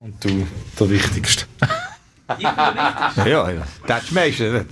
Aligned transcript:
Und 0.00 0.24
du 0.24 0.46
der 0.78 0.90
Wichtigste. 0.90 1.46
Ich 1.58 2.36
bin 2.36 2.56
der 2.56 2.74
Wichtigste. 2.74 3.30
Ja, 3.30 3.50
ja. 3.50 3.62
Das 3.86 4.04
ist 4.04 4.12
meistens. 4.12 4.64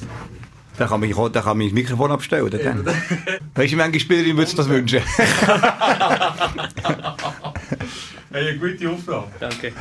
Dann 0.79 0.88
kann, 0.88 1.00
man, 1.00 1.10
dann 1.10 1.42
kann 1.42 1.58
man 1.58 1.67
das 1.67 1.75
Mikrofon 1.75 2.12
abstellen. 2.12 2.50
Dann. 2.50 2.87
Weißt 3.54 3.73
du, 3.73 3.76
manche 3.76 3.99
Spielerin 3.99 4.36
würde 4.36 4.54
das 4.54 4.68
wünschen. 4.68 5.02
Hey, 8.32 8.48
eine 8.50 8.59
gute 8.59 8.91
Aufnahme. 8.91 9.29
Danke. 9.41 9.73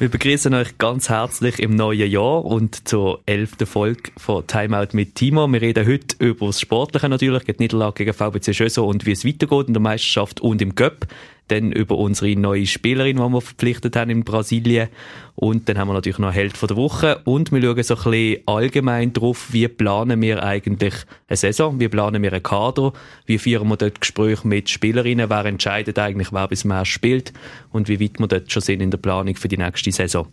Wir 0.00 0.08
begrüßen 0.08 0.54
euch 0.54 0.78
ganz 0.78 1.10
herzlich 1.10 1.58
im 1.58 1.76
neuen 1.76 2.10
Jahr 2.10 2.42
und 2.42 2.88
zur 2.88 3.20
elften 3.26 3.66
Folge 3.66 4.10
von 4.16 4.46
Timeout 4.46 4.94
mit 4.94 5.14
Timo. 5.14 5.46
Wir 5.46 5.60
reden 5.60 5.86
heute 5.86 6.16
über 6.18 6.46
das 6.46 6.58
Sportliche 6.58 7.10
natürlich, 7.10 7.44
die 7.44 7.54
Niederlage 7.58 8.06
gegen 8.06 8.14
VBC 8.14 8.54
Schöso 8.54 8.86
und 8.86 9.04
wie 9.04 9.12
es 9.12 9.26
weitergeht 9.26 9.68
in 9.68 9.74
der 9.74 9.82
Meisterschaft 9.82 10.40
und 10.40 10.62
im 10.62 10.74
Cup. 10.74 11.06
Dann 11.50 11.72
über 11.72 11.98
unsere 11.98 12.36
neue 12.36 12.66
Spielerin, 12.66 13.16
die 13.16 13.22
wir 13.22 13.40
verpflichtet 13.40 13.96
haben 13.96 14.10
in 14.10 14.22
Brasilien. 14.22 14.88
Und 15.34 15.68
dann 15.68 15.78
haben 15.78 15.88
wir 15.88 15.94
natürlich 15.94 16.18
noch 16.18 16.32
Held 16.32 16.56
von 16.56 16.68
der 16.68 16.76
Woche. 16.76 17.20
Und 17.24 17.50
wir 17.50 17.60
schauen 17.60 17.82
so 17.82 17.96
ein 17.96 18.02
bisschen 18.10 18.42
allgemein 18.46 19.12
drauf, 19.12 19.48
wie 19.50 19.66
planen 19.66 20.20
wir 20.22 20.44
eigentlich 20.44 20.94
eine 21.28 21.36
Saison, 21.36 21.80
wie 21.80 21.88
planen 21.88 22.22
wir 22.22 22.32
einen 22.32 22.42
Kader, 22.42 22.92
wie 23.26 23.38
führen 23.38 23.68
wir 23.68 23.76
dort 23.76 24.00
Gespräche 24.00 24.46
mit 24.46 24.70
Spielerinnen, 24.70 25.28
wer 25.28 25.44
entscheidet 25.46 25.98
eigentlich, 25.98 26.32
wer 26.32 26.46
bis 26.46 26.64
mehr 26.64 26.84
spielt 26.84 27.32
und 27.72 27.88
wie 27.88 28.00
weit 28.00 28.18
wir 28.20 28.28
dort 28.28 28.52
schon 28.52 28.62
sind 28.62 28.80
in 28.80 28.90
der 28.90 28.98
Planung 28.98 29.34
für 29.34 29.48
die 29.48 29.58
nächste 29.58 29.90
Saison. 29.90 30.28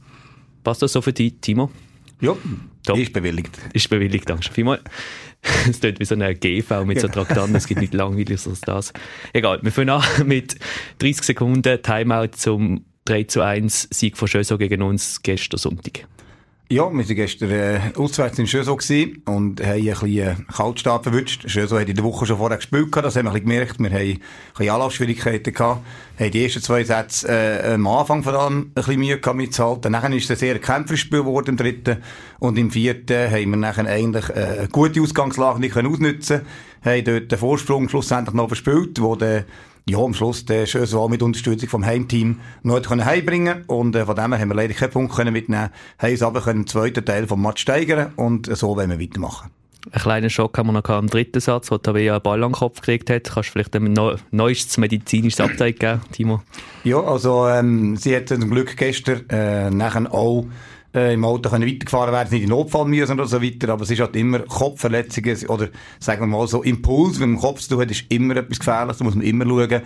Passt 0.63 0.81
das 0.81 0.93
so 0.93 1.01
für 1.01 1.13
dich, 1.13 1.33
Timo? 1.41 1.71
Ja, 2.21 2.35
Top. 2.85 2.97
ist 2.97 3.13
bewilligt. 3.13 3.57
Ist 3.73 3.89
bewilligt, 3.89 4.29
danke 4.29 4.43
schon 4.43 4.53
vielmals. 4.53 4.81
Es 5.69 5.79
tut 5.79 5.99
wie 5.99 6.05
so 6.05 6.15
eine 6.15 6.33
GV 6.33 6.83
mit 6.83 6.99
so 6.99 7.07
Traktanten, 7.07 7.55
es 7.55 7.67
gibt 7.67 7.79
nicht 7.79 7.93
langweiliger 7.93 8.39
als 8.49 8.59
das. 8.61 8.91
Egal, 9.33 9.59
wir 9.61 9.71
fangen 9.71 9.91
an 9.91 10.03
mit 10.25 10.57
30 10.99 11.23
Sekunden 11.23 11.81
Timeout 11.81 12.31
zum 12.35 12.85
3 13.05 13.23
zu 13.25 13.41
1 13.41 13.87
Sieg 13.91 14.17
von 14.17 14.27
Schöso 14.27 14.57
gegen 14.57 14.81
uns 14.81 15.21
gestern 15.21 15.59
Sonntag. 15.59 16.07
Ja, 16.69 16.91
wir 16.91 16.97
waren 16.97 17.15
gestern 17.15 17.49
äh, 17.49 17.79
auswärts 17.95 18.39
in 18.39 18.45
Schöso 18.45 18.75
gewesen 18.75 19.21
und 19.25 19.65
haben 19.65 19.71
ein 19.71 19.85
bisschen 19.85 20.17
äh, 20.17 20.35
Kaltstart 20.53 21.03
verwünscht. 21.03 21.49
Schöso 21.49 21.79
hat 21.79 21.87
in 21.87 21.95
der 21.95 22.03
Woche 22.03 22.25
schon 22.25 22.39
vorher 22.39 22.57
gespielt, 22.57 22.93
das 22.93 23.15
haben 23.15 23.23
wir 23.23 23.31
ein 23.31 23.35
bisschen 23.35 23.47
gemerkt. 23.47 23.79
Wir 23.79 23.89
haben 23.89 23.95
ein 23.95 24.19
bisschen 24.53 24.73
Anlaufschwierigkeiten 24.73 25.53
gehabt, 25.53 25.85
haben 26.19 26.31
die 26.31 26.43
ersten 26.43 26.61
zwei 26.61 26.83
Sätze 26.83 27.29
äh, 27.29 27.75
am 27.75 27.87
Anfang 27.87 28.21
vor 28.21 28.33
allem 28.33 28.57
ein 28.57 28.73
bisschen 28.73 28.99
Mühe 28.99 29.17
gehabt 29.17 29.37
mitzuhalten. 29.37 29.93
Nachher 29.93 30.11
ist 30.11 30.25
es 30.25 30.31
ein 30.31 30.35
sehr 30.35 30.59
kämpferisches 30.59 31.07
Spiel 31.07 31.19
geworden 31.19 31.51
im 31.51 31.55
dritten 31.57 32.03
und 32.39 32.57
im 32.57 32.69
vierten 32.69 33.31
haben 33.31 33.49
wir 33.49 33.57
nachher 33.57 33.87
eigentlich 33.87 34.29
äh, 34.31 34.57
eine 34.59 34.67
gute 34.67 35.01
Ausgangslage 35.01 35.61
nicht 35.61 35.73
können 35.73 35.89
ausnutzen 35.89 36.41
haben 36.83 37.03
dort 37.05 37.31
den 37.31 37.39
Vorsprung 37.39 37.87
schlussendlich 37.87 38.35
noch 38.35 38.47
verspielt, 38.47 39.01
wo 39.01 39.15
der 39.15 39.45
ja, 39.89 39.99
am 39.99 40.13
Schluss 40.13 40.45
der 40.45 40.65
Schöswal 40.65 41.09
mit 41.09 41.21
Unterstützung 41.21 41.69
vom 41.69 41.85
Heimteam 41.85 42.39
noch 42.63 42.81
können 42.81 43.05
heimbringen 43.05 43.63
und 43.67 43.95
äh, 43.95 44.05
von 44.05 44.15
dem 44.15 44.33
her 44.33 44.41
haben 44.41 44.49
wir 44.49 44.55
leider 44.55 44.73
keinen 44.73 44.91
Punkt 44.91 45.15
können 45.15 45.31
mitnehmen, 45.31 45.69
haben 45.97 46.11
uns 46.11 46.21
aber 46.21 46.41
können 46.41 46.61
im 46.61 46.67
zweiten 46.67 47.05
Teil 47.05 47.25
vom 47.27 47.41
Match 47.41 47.61
steigern 47.61 48.11
und 48.15 48.55
so 48.55 48.75
wollen 48.75 48.89
wir 48.89 48.99
weitermachen. 48.99 49.49
Einen 49.91 50.01
kleinen 50.01 50.29
Schock 50.29 50.57
haben 50.57 50.67
wir 50.67 50.73
noch 50.73 50.99
im 50.99 51.07
dritten 51.07 51.39
Satz, 51.39 51.71
wo 51.71 51.77
Tabea 51.77 52.15
einen 52.15 52.21
Ball 52.21 52.43
an 52.43 52.51
den 52.51 52.57
Kopf 52.57 52.81
gekriegt 52.81 53.09
hat. 53.09 53.23
Kannst 53.23 53.49
du 53.49 53.53
vielleicht 53.53 53.73
ein 53.75 53.93
neu, 53.93 54.15
neuestes 54.31 54.77
medizinisches 54.77 55.39
Update 55.39 55.79
geben, 55.79 56.01
Timo? 56.11 56.41
Ja, 56.83 56.99
also 56.99 57.47
ähm, 57.47 57.95
sie 57.95 58.13
hat 58.13 58.27
zum 58.27 58.49
Glück 58.49 58.75
gestern 58.75 59.29
äh, 59.29 59.69
nachher 59.69 60.13
auch 60.13 60.45
äh, 60.93 61.13
im 61.13 61.25
Auto 61.25 61.49
können 61.49 61.67
weitergefahren 61.67 62.13
werden, 62.13 62.29
nicht 62.31 62.43
in 62.43 62.49
Notfall 62.49 62.85
müssen 62.85 63.19
oder 63.19 63.27
so 63.27 63.41
weiter, 63.41 63.69
aber 63.69 63.83
es 63.83 63.91
ist 63.91 63.99
halt 63.99 64.15
immer 64.15 64.39
Kopfverletzungen 64.39 65.45
oder 65.47 65.69
sagen 65.99 66.21
wir 66.21 66.27
mal 66.27 66.47
so 66.47 66.63
Impuls, 66.63 67.19
wenn 67.19 67.31
man 67.31 67.41
Kopf 67.41 67.61
zu 67.61 67.69
tun 67.69 67.81
hat, 67.81 67.91
ist 67.91 68.05
immer 68.09 68.35
etwas 68.37 68.59
Gefährliches, 68.59 68.97
da 68.97 69.03
muss 69.03 69.15
man 69.15 69.25
immer 69.25 69.45
schauen. 69.45 69.81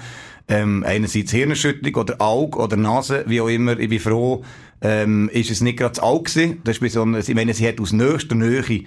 Ähm, 0.47 0.83
einerseits 0.85 1.31
Hirnerschütterung 1.31 2.01
oder 2.01 2.21
Auge 2.21 2.57
oder 2.57 2.75
Nase, 2.75 3.23
wie 3.27 3.39
auch 3.39 3.47
immer. 3.47 3.79
Ich 3.79 3.89
bin 3.89 3.99
froh, 3.99 4.43
ähm, 4.81 5.29
ist 5.29 5.51
es 5.51 5.61
nicht 5.61 5.77
gerade 5.77 5.95
das 5.95 6.03
Auge 6.03 6.29
gewesen. 6.29 6.61
Das 6.63 6.77
ist 6.77 6.97
einem, 6.97 7.15
ich 7.15 7.35
meine, 7.35 7.53
sie 7.53 7.67
hat 7.67 7.79
aus 7.79 7.93
nächster 7.93 8.35
Nähe 8.35 8.83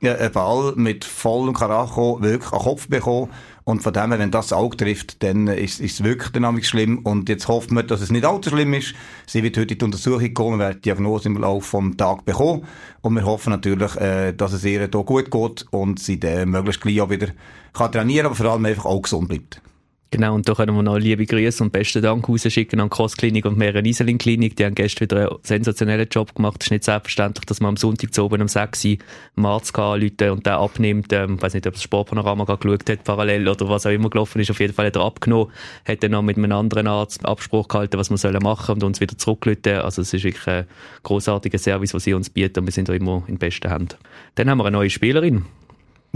ja, 0.00 0.14
einen 0.14 0.32
Ball 0.32 0.74
mit 0.76 1.04
vollem 1.04 1.54
Karacho 1.54 2.20
wirklich 2.20 2.52
an 2.52 2.58
den 2.58 2.64
Kopf 2.64 2.88
bekommen. 2.88 3.30
Und 3.68 3.82
von 3.82 3.92
dem 3.92 4.12
wenn 4.12 4.30
das 4.30 4.52
Auge 4.52 4.76
trifft, 4.76 5.24
dann 5.24 5.48
ist, 5.48 5.80
ist 5.80 5.94
es 5.94 6.04
wirklich 6.04 6.30
dynamisch 6.30 6.68
schlimm. 6.68 7.00
Und 7.00 7.28
jetzt 7.28 7.48
hoffen 7.48 7.74
wir, 7.74 7.82
dass 7.82 8.00
es 8.00 8.12
nicht 8.12 8.24
allzu 8.24 8.50
schlimm 8.50 8.72
ist. 8.74 8.94
Sie 9.26 9.42
wird 9.42 9.58
heute 9.58 9.74
in 9.74 9.78
die 9.78 9.84
Untersuchung 9.84 10.34
kommen, 10.34 10.60
wird 10.60 10.76
die 10.76 10.82
Diagnose 10.82 11.28
im 11.28 11.36
Laufe 11.38 11.66
vom 11.66 11.96
Tag 11.96 12.24
bekommen. 12.24 12.64
Und 13.00 13.14
wir 13.14 13.24
hoffen 13.24 13.50
natürlich, 13.50 13.96
äh, 13.96 14.32
dass 14.34 14.52
es 14.52 14.64
ihr 14.64 14.78
hier 14.78 14.88
gut 14.88 15.32
geht 15.32 15.66
und 15.72 15.98
sie 15.98 16.20
dann 16.20 16.50
möglichst 16.50 16.80
gleich 16.80 17.00
auch 17.00 17.10
wieder 17.10 17.26
kann 17.72 17.90
trainieren, 17.90 18.26
aber 18.26 18.36
vor 18.36 18.46
allem 18.46 18.64
einfach 18.66 18.84
auch 18.84 19.02
gesund 19.02 19.28
bleibt. 19.28 19.60
Genau, 20.12 20.36
und 20.36 20.48
da 20.48 20.54
können 20.54 20.76
wir 20.76 20.84
noch 20.84 20.98
liebe 20.98 21.26
Grüße 21.26 21.64
und 21.64 21.72
besten 21.72 22.00
Dank 22.00 22.28
rausschicken 22.28 22.78
an 22.78 22.88
die 22.88 22.94
Crossklinik 22.94 23.44
und 23.44 23.58
Meren 23.58 23.84
Iselin 23.84 24.18
Klinik. 24.18 24.56
Die 24.56 24.64
haben 24.64 24.76
gestern 24.76 25.10
wieder 25.10 25.30
einen 25.30 25.38
sensationellen 25.42 26.06
Job 26.08 26.32
gemacht. 26.32 26.58
Es 26.60 26.68
ist 26.68 26.70
nicht 26.70 26.84
selbstverständlich, 26.84 27.44
dass 27.44 27.60
man 27.60 27.70
am 27.70 27.76
Sonntag 27.76 28.14
zu 28.14 28.24
oben 28.24 28.40
um 28.40 28.46
6 28.46 28.84
Uhr 28.84 28.96
am 29.36 29.46
Arzt 29.46 29.76
anrufen 29.76 30.30
und 30.30 30.46
der 30.46 30.58
abnimmt. 30.58 31.12
Ähm, 31.12 31.34
ich 31.34 31.42
weiß 31.42 31.54
nicht, 31.54 31.66
ob 31.66 31.74
das 31.74 31.82
Sportpanorama 31.82 32.44
gerade 32.44 32.60
geschaut 32.60 32.88
hat, 32.88 33.02
parallel 33.02 33.48
oder 33.48 33.68
was 33.68 33.84
auch 33.84 33.90
immer 33.90 34.08
gelaufen 34.08 34.40
ist. 34.40 34.50
Auf 34.50 34.60
jeden 34.60 34.74
Fall 34.74 34.86
hat 34.86 34.96
er 34.96 35.02
abgenommen, 35.02 35.52
hat 35.84 36.04
dann 36.04 36.12
noch 36.12 36.22
mit 36.22 36.36
einem 36.36 36.52
anderen 36.52 36.86
Arzt 36.86 37.26
Abspruch 37.26 37.66
gehalten, 37.66 37.98
was 37.98 38.08
wir 38.08 38.16
sollen 38.16 38.42
machen 38.42 38.76
und 38.76 38.84
uns 38.84 39.00
wieder 39.00 39.18
zurückgerufen. 39.18 39.80
Also 39.80 40.02
es 40.02 40.14
ist 40.14 40.22
wirklich 40.22 40.46
ein 40.46 40.66
großartiger 41.02 41.58
Service, 41.58 41.90
den 41.90 42.00
sie 42.00 42.14
uns 42.14 42.30
bieten 42.30 42.60
und 42.60 42.66
wir 42.66 42.72
sind 42.72 42.88
da 42.88 42.92
immer 42.92 43.24
in 43.26 43.38
besten 43.38 43.68
Händen. 43.68 43.96
Dann 44.36 44.48
haben 44.48 44.58
wir 44.58 44.66
eine 44.66 44.76
neue 44.76 44.90
Spielerin. 44.90 45.46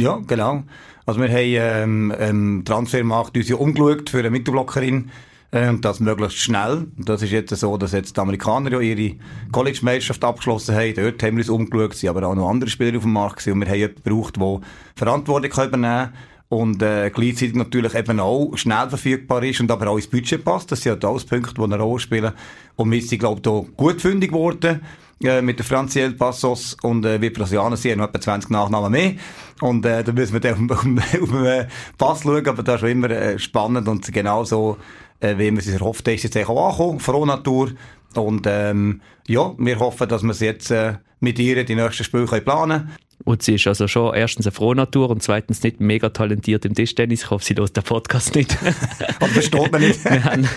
Ja, 0.00 0.21
genau. 0.27 0.65
Also 1.06 1.21
wir 1.21 1.28
haben 1.28 2.12
ähm, 2.12 2.15
im 2.21 2.65
Transfermarkt 2.65 3.37
uns 3.37 3.49
ja 3.49 3.56
umgeschaut 3.56 4.11
für 4.11 4.19
eine 4.19 4.31
Mittelblockerin 4.31 5.11
äh, 5.50 5.69
und 5.69 5.84
das 5.84 6.00
möglichst 6.00 6.38
schnell. 6.38 6.87
Das 6.97 7.22
ist 7.22 7.33
jetzt 7.33 7.55
so, 7.56 7.77
dass 7.77 7.93
jetzt 7.93 8.16
die 8.16 8.21
Amerikaner 8.21 8.72
ja 8.72 8.81
ihre 8.81 9.16
College-Meisterschaft 9.53 10.25
abgeschlossen 10.25 10.75
haben. 10.75 10.94
Dort 10.94 11.22
haben 11.22 11.37
wir 11.37 11.43
uns 11.43 11.49
umgeschaut, 11.49 11.94
es 11.94 12.00
sind 12.00 12.10
aber 12.10 12.27
auch 12.27 12.34
noch 12.34 12.49
andere 12.49 12.71
Spieler 12.71 12.97
auf 12.97 13.03
dem 13.03 13.12
Markt 13.12 13.39
gewesen. 13.39 13.55
und 13.55 13.60
wir 13.60 13.69
haben 13.69 13.78
jemanden 13.78 14.03
gebraucht, 14.03 14.37
der 14.37 14.60
Verantwortung 14.94 15.50
übernehmen 15.50 15.83
kann 15.83 16.12
und 16.50 16.83
äh, 16.83 17.11
gleichzeitig 17.11 17.55
natürlich 17.55 17.94
eben 17.94 18.19
auch 18.19 18.56
schnell 18.56 18.88
verfügbar 18.88 19.43
ist 19.44 19.61
und 19.61 19.71
aber 19.71 19.87
auch 19.87 19.97
ins 19.97 20.09
Budget 20.09 20.44
passt. 20.44 20.72
Das 20.72 20.83
sind 20.83 21.00
ja 21.00 21.09
alles 21.09 21.25
Punkte, 21.25 21.55
die 21.55 21.62
eine 21.62 21.78
Rolle 21.78 22.00
spielen. 22.00 22.33
Und 22.75 22.91
wir 22.91 23.00
sind, 23.00 23.21
glaube 23.21 23.37
ich, 23.37 23.43
da 23.43 23.62
gut 23.77 24.00
fündig 24.00 24.31
geworden 24.33 24.81
äh, 25.22 25.43
mit 25.43 25.60
der 25.60 25.65
Franciel 25.65 26.10
Passos 26.15 26.77
und 26.83 27.06
äh, 27.06 27.21
wir 27.21 27.33
Brasilianer 27.33 27.77
sind 27.77 27.99
noch 27.99 28.09
etwa 28.09 28.21
20 28.21 28.50
Nachnamen 28.50 28.91
mehr. 28.91 29.12
Und 29.60 29.87
äh, 29.87 30.03
da 30.03 30.10
müssen 30.10 30.33
wir 30.33 30.41
dann 30.41 30.69
auf, 30.72 30.84
auf, 30.84 31.22
auf 31.22 31.31
den 31.31 31.66
Pass 31.97 32.22
schauen, 32.25 32.49
aber 32.49 32.65
das 32.65 32.75
ist 32.75 32.81
schon 32.81 32.91
immer 32.91 33.10
äh, 33.10 33.39
spannend 33.39 33.87
und 33.87 34.12
genau 34.12 34.43
so, 34.43 34.77
äh, 35.21 35.39
wie 35.39 35.53
wir 35.53 35.59
es 35.59 35.69
erhofft 35.69 36.09
haben, 36.09 36.16
ist 36.16 36.25
jetzt 36.25 36.37
auch 36.37 36.71
angekommen, 36.71 36.99
frohe 36.99 37.28
Natur. 37.28 37.71
Und 38.16 38.44
ähm, 38.49 39.03
ja, 39.28 39.55
wir 39.56 39.78
hoffen, 39.78 40.09
dass 40.09 40.25
wir 40.25 40.34
jetzt 40.34 40.72
äh, 40.72 40.94
mit 41.21 41.39
ihr 41.39 41.65
die 41.65 41.77
nächsten 41.77 42.03
Spiele 42.03 42.27
planen 42.27 42.89
können. 42.89 42.91
Und 43.25 43.43
sie 43.43 43.55
ist 43.55 43.67
also 43.67 43.87
schon 43.87 44.15
erstens 44.15 44.47
eine 44.47 44.53
frohe 44.53 44.75
Natur 44.75 45.11
und 45.11 45.23
zweitens 45.23 45.63
nicht 45.63 45.81
mega 45.81 46.09
talentiert 46.09 46.65
im 46.65 46.75
Tischtennis. 46.75 47.25
Ich 47.25 47.31
hoffe, 47.31 47.45
sie 47.45 47.55
hört 47.55 47.77
den 47.77 47.85
Podcast 47.85 48.35
nicht. 48.35 48.57
Aber 49.21 49.29
versteht 49.29 49.71
man 49.71 49.83
nicht. 49.83 50.05
Wir 50.11 50.25
haben 50.25 50.49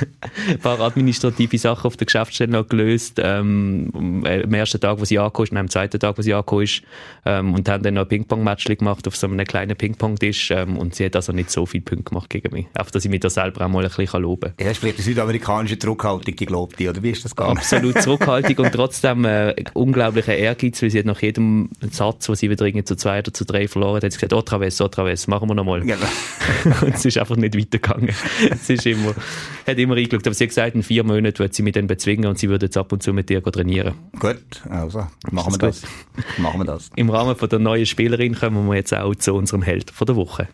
ein 0.48 0.60
paar 0.60 0.80
administrative 0.80 1.58
Sachen 1.58 1.88
auf 1.88 1.98
der 1.98 2.06
Geschäftsstelle 2.06 2.52
noch 2.52 2.68
gelöst. 2.68 3.20
Ähm, 3.22 4.24
am 4.26 4.54
ersten 4.54 4.80
Tag, 4.80 5.00
wo 5.00 5.06
sie 5.06 5.20
angekommen 5.20 5.44
ist, 5.46 5.52
und 5.52 5.58
am 5.58 5.70
zweiten 5.70 6.00
Tag, 6.00 6.18
wo 6.18 6.22
sie 6.22 6.34
angekommen 6.34 6.64
ist. 6.64 6.84
Ähm, 7.26 7.54
und 7.54 7.68
haben 7.68 7.84
dann 7.84 7.96
noch 7.96 8.04
ein 8.04 8.08
Ping-Pong-Match 8.08 8.66
gemacht 8.66 9.08
auf 9.08 9.16
so 9.16 9.28
einem 9.28 9.46
kleinen 9.46 9.76
Ping-Pong-Tisch. 9.76 10.52
Ähm, 10.52 10.78
und 10.78 10.96
sie 10.96 11.06
hat 11.06 11.16
also 11.16 11.34
nicht 11.34 11.50
so 11.50 11.66
viele 11.66 11.84
Punkte 11.84 12.12
gemacht 12.12 12.30
gegen 12.30 12.54
mich. 12.54 12.68
Einfach, 12.74 12.92
dass 12.92 13.04
ich 13.04 13.12
mich 13.12 13.20
da 13.20 13.30
selber 13.30 13.66
auch 13.66 13.70
mal 13.70 13.84
ein 13.84 13.92
bisschen 13.92 14.22
loben 14.22 14.54
kann. 14.56 14.66
Ja, 14.66 14.72
ist 14.72 14.78
vielleicht 14.78 15.00
die 15.00 15.04
südamerikanische 15.04 15.78
Zurückhaltung, 15.78 16.36
die 16.36 16.46
glaubt 16.46 16.80
die, 16.80 16.88
oder 16.88 17.04
wie 17.04 17.12
ist 17.12 17.26
das 17.26 17.36
gegangen? 17.36 17.58
Absolut 17.58 18.02
Zurückhaltung 18.02 18.66
und 18.66 18.72
trotzdem 18.72 19.26
äh, 19.26 19.54
unglaublicher 19.74 20.36
Ehrgeiz, 20.36 20.82
weil 20.82 20.90
sie 20.90 21.00
hat 21.00 21.06
nach 21.06 21.22
jedem 21.22 21.70
Satz, 21.92 22.30
wo 22.30 22.36
sie 22.36 22.53
wieder 22.54 22.66
irgendwie 22.66 22.84
zu 22.84 22.96
zwei 22.96 23.20
oder 23.20 23.34
zu 23.34 23.46
drei 23.46 23.68
verloren 23.68 23.98
hat, 23.98 24.04
hat 24.04 24.12
sie 24.12 24.18
gesagt, 24.18 24.34
otra 24.34 24.60
vez, 24.60 24.80
otra 24.80 25.06
vez, 25.06 25.28
machen 25.28 25.50
wir 25.50 25.56
nochmal. 25.56 25.82
Genau. 25.82 26.06
und 26.82 26.96
es 26.96 27.06
ist 27.06 27.18
einfach 27.18 27.36
nicht 27.36 27.58
weitergegangen. 27.58 28.10
es 28.50 28.70
ist 28.70 28.86
immer, 28.86 29.14
hat 29.68 29.78
immer 29.78 29.96
eingeschaut, 29.96 30.26
aber 30.26 30.34
sie 30.34 30.46
hat 30.46 30.50
gesagt, 30.50 30.76
in 30.76 30.84
vier 30.84 31.04
Monaten 31.04 31.40
wird 31.40 31.54
sie 31.54 31.64
mich 31.64 31.74
dann 31.74 31.88
bezwingen 31.88 32.28
und 32.30 32.40
sie 32.40 32.50
würde 32.50 32.68
jetzt 32.68 32.78
ab 32.78 32.92
und 32.92 33.04
zu 33.04 33.14
mit 33.14 33.30
dir 33.30 33.44
trainieren. 33.44 33.94
Gut, 34.20 34.38
also 34.70 35.08
machen 35.32 35.54
wir 35.54 35.58
das. 35.58 35.84
Machen 36.38 36.60
wir 36.62 36.66
das. 36.66 36.90
Im 36.96 37.10
Rahmen 37.10 37.36
von 37.36 37.50
der 37.50 37.60
neuen 37.60 37.86
Spielerin 37.86 38.36
kommen 38.36 38.68
wir 38.68 38.76
jetzt 38.76 38.94
auch 38.94 39.16
zu 39.16 39.34
unserem 39.34 39.62
Held 39.62 39.92
von 39.92 40.06
der 40.06 40.16
Woche. 40.16 40.48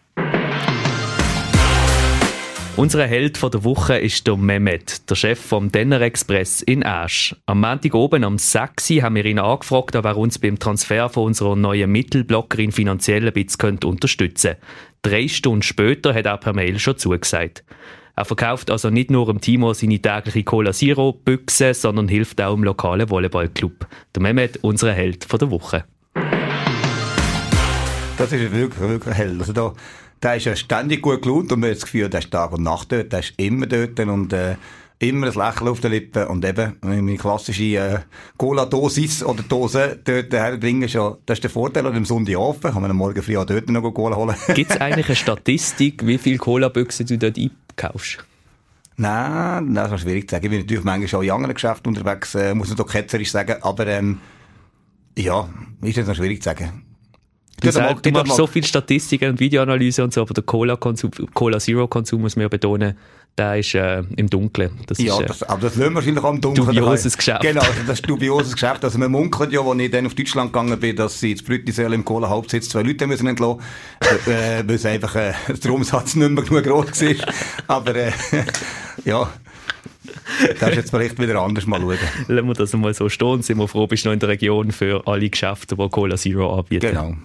Unser 2.76 3.06
Held 3.08 3.38
von 3.38 3.52
der 3.52 3.64
Woche 3.64 3.98
ist 3.98 4.26
der 4.26 4.38
Mehmet, 4.38 5.10
der 5.10 5.16
Chef 5.16 5.40
vom 5.40 5.72
Denner 5.72 6.00
Express 6.02 6.62
in 6.62 6.86
Asch. 6.86 7.36
Am 7.46 7.60
Montag 7.60 7.94
oben 7.94 8.24
am 8.24 8.38
6. 8.38 8.90
haben 9.02 9.16
wir 9.16 9.26
ihn 9.26 9.40
angefragt, 9.40 9.96
ob 9.96 10.06
er 10.06 10.18
uns 10.18 10.40
beim 10.40 10.60
Transfer 10.60 11.10
von 11.10 11.26
unserer 11.26 11.56
neuen 11.56 11.92
Mittelblockerin 11.92 12.72
finanziell 12.72 13.28
ein 13.28 13.34
bisschen 13.34 13.80
unterstützen 13.84 14.52
könnte. 14.52 14.68
Drei 15.02 15.28
Stunden 15.28 15.62
später 15.62 16.14
hat 16.14 16.26
er 16.26 16.38
per 16.38 16.54
Mail 16.54 16.80
schon 16.80 16.98
zugesagt. 16.98 17.64
Er 18.16 18.26
verkauft 18.26 18.70
also 18.70 18.90
nicht 18.90 19.12
nur 19.12 19.30
im 19.30 19.40
Timo 19.40 19.74
seine 19.74 20.00
tägliche 20.00 20.44
Cola 20.44 20.74
Zero 20.74 21.14
Büchse, 21.14 21.74
sondern 21.74 22.08
hilft 22.08 22.42
auch 22.42 22.54
im 22.54 22.64
lokalen 22.64 23.10
Volleyballclub. 23.10 23.88
Der 24.14 24.22
Mehmet, 24.22 24.58
unser 24.62 24.92
Held 24.94 25.24
von 25.26 25.40
der 25.40 25.52
Woche. 25.52 25.86
Das 28.18 28.34
ist 28.34 28.52
wirklich, 28.52 28.90
wirklich 28.90 29.16
hell. 29.16 29.38
Also 29.40 29.54
der 30.22 30.36
ist 30.36 30.46
ja 30.46 30.56
ständig 30.56 31.02
gut 31.02 31.22
gelaunt 31.22 31.52
und 31.52 31.60
man 31.60 31.70
hat 31.70 31.78
das 31.78 31.84
Gefühl, 31.84 32.10
der 32.10 32.20
ist 32.20 32.32
Tag 32.32 32.52
und 32.52 32.64
Nacht 32.64 32.92
dort, 32.92 33.12
der 33.12 33.20
ist 33.20 33.34
immer 33.38 33.68
dort 33.68 34.00
und 34.00 34.34
äh, 34.34 34.56
immer 35.00 35.28
ein 35.28 35.34
Lächeln 35.34 35.70
auf 35.70 35.80
den 35.80 35.92
Lippen 35.92 36.28
und 36.28 36.44
eben 36.44 36.76
meine 36.82 37.16
klassische 37.16 37.64
äh, 37.64 38.00
Cola-Dosis 38.38 39.24
oder 39.24 39.44
Dose 39.44 39.98
dort 40.04 40.34
herbringen, 40.34 40.90
ja, 40.90 41.18
das 41.26 41.38
ist 41.38 41.44
der 41.44 41.50
Vorteil 41.50 41.88
an 41.88 41.94
dem 41.94 42.06
Sonntag 42.06 42.36
offen, 42.36 42.72
kann 42.72 42.82
man 42.82 42.92
am 42.92 42.98
Morgen 42.98 43.22
früh 43.22 43.38
auch 43.38 43.46
dort 43.46 43.70
noch 43.70 43.90
Cola 43.92 44.18
holen. 44.18 44.36
Gibt 44.54 44.72
es 44.72 44.82
eigentlich 44.82 45.08
eine 45.08 45.16
Statistik, 45.16 46.06
wie 46.06 46.18
viele 46.18 46.38
Cola-Büchse 46.38 47.06
du 47.06 47.18
dort 47.18 47.38
einkaufst? 47.38 48.26
Nein, 48.98 49.74
das 49.74 49.94
ist 49.94 50.02
schwierig 50.02 50.30
zu 50.30 50.36
sagen. 50.36 50.46
Ich 50.46 50.52
bin 50.52 50.60
natürlich 50.60 50.84
manchmal 50.84 51.20
auch 51.20 51.24
in 51.24 51.32
anderen 51.32 51.54
Geschäften 51.54 51.88
unterwegs, 51.88 52.36
äh, 52.36 52.54
muss 52.54 52.68
man 52.68 52.76
doch 52.76 52.92
ketzerisch 52.92 53.32
sagen, 53.32 53.56
aber 53.62 53.88
ähm, 53.88 54.20
ja, 55.18 55.48
ist 55.82 55.96
jetzt 55.96 56.08
noch 56.08 56.16
schwierig 56.16 56.42
zu 56.42 56.50
sagen. 56.50 56.89
Du, 57.62 57.72
sag, 57.72 58.02
du 58.04 58.12
machst 58.12 58.36
so 58.36 58.48
viel 58.48 58.66
Statistiken 58.66 59.32
und 59.32 59.40
Videoanalyse 59.40 60.04
und 60.04 60.14
so, 60.14 60.22
aber 60.22 60.34
der 60.34 60.44
Cola-Konsum, 60.44 61.12
Cola 61.34 61.60
Zero-Konsum 61.60 62.22
muss 62.22 62.36
man 62.36 62.44
ja 62.44 62.48
betonen, 62.50 62.96
der 63.38 63.58
ist 63.58 63.74
äh, 63.74 64.04
im 64.18 64.30
Dunkeln. 64.30 64.72
Das 64.88 64.98
ja, 65.00 65.14
ist, 65.16 65.22
äh, 65.22 65.26
das, 65.26 65.44
aber 65.44 65.62
das 65.62 65.76
lösen 65.76 65.92
wir 65.92 65.96
wahrscheinlich 65.96 66.24
im 66.24 66.42
Dunkeln. 66.42 66.68
Dubioses 66.68 67.18
Geschäft. 67.18 67.42
Genau, 67.42 67.62
also 67.62 67.74
das 67.88 68.00
ist 68.00 68.10
dubioses 68.10 68.54
Geschäft. 68.54 68.84
Also 68.84 69.00
man 69.00 69.12
munkelt 69.12 69.52
ja, 69.54 69.62
als 69.62 69.80
ich 69.80 69.92
dann 69.92 70.06
auf 70.06 70.14
Deutschland 70.14 70.52
gegangen 70.52 70.80
bin, 70.80 70.96
dass 70.96 71.20
sie 71.20 71.32
jetzt 71.32 71.46
Brüttisäle 71.46 71.96
im 71.96 72.04
Cola-Hauptsitz 72.04 72.70
zwei 72.70 72.82
Leute 72.82 73.08
müssen 73.08 73.28
entlassen, 73.28 73.62
äh, 74.02 74.64
weil 74.66 74.76
es 74.76 74.86
einfach 74.86 75.16
äh, 75.16 75.34
der 75.48 75.72
Umsatz 75.72 76.16
nicht 76.16 76.30
mehr 76.30 76.44
genug 76.44 76.64
groß 76.64 77.02
war. 77.02 77.34
Aber 77.68 77.96
äh, 77.96 78.12
ja, 79.06 79.30
das 80.60 80.70
ist 80.70 80.76
jetzt 80.76 80.90
vielleicht 80.92 81.20
wieder 81.20 81.40
anders 81.42 81.66
mal 81.66 81.80
schauen. 81.80 81.98
Lassen 82.28 82.48
wir 82.48 82.54
das 82.54 82.74
mal 82.74 82.94
so 82.94 83.10
stehen. 83.10 83.42
Sind 83.42 83.58
wir 83.58 83.68
froh, 83.68 83.88
bist 83.88 84.06
du 84.06 84.10
noch 84.10 84.14
in 84.14 84.20
der 84.20 84.30
Region 84.30 84.72
für 84.72 85.06
alle 85.08 85.30
Geschäfte, 85.30 85.76
die 85.76 85.90
Cola 85.90 86.16
Zero 86.16 86.58
anbieten. 86.58 86.88
Genau. 86.88 87.16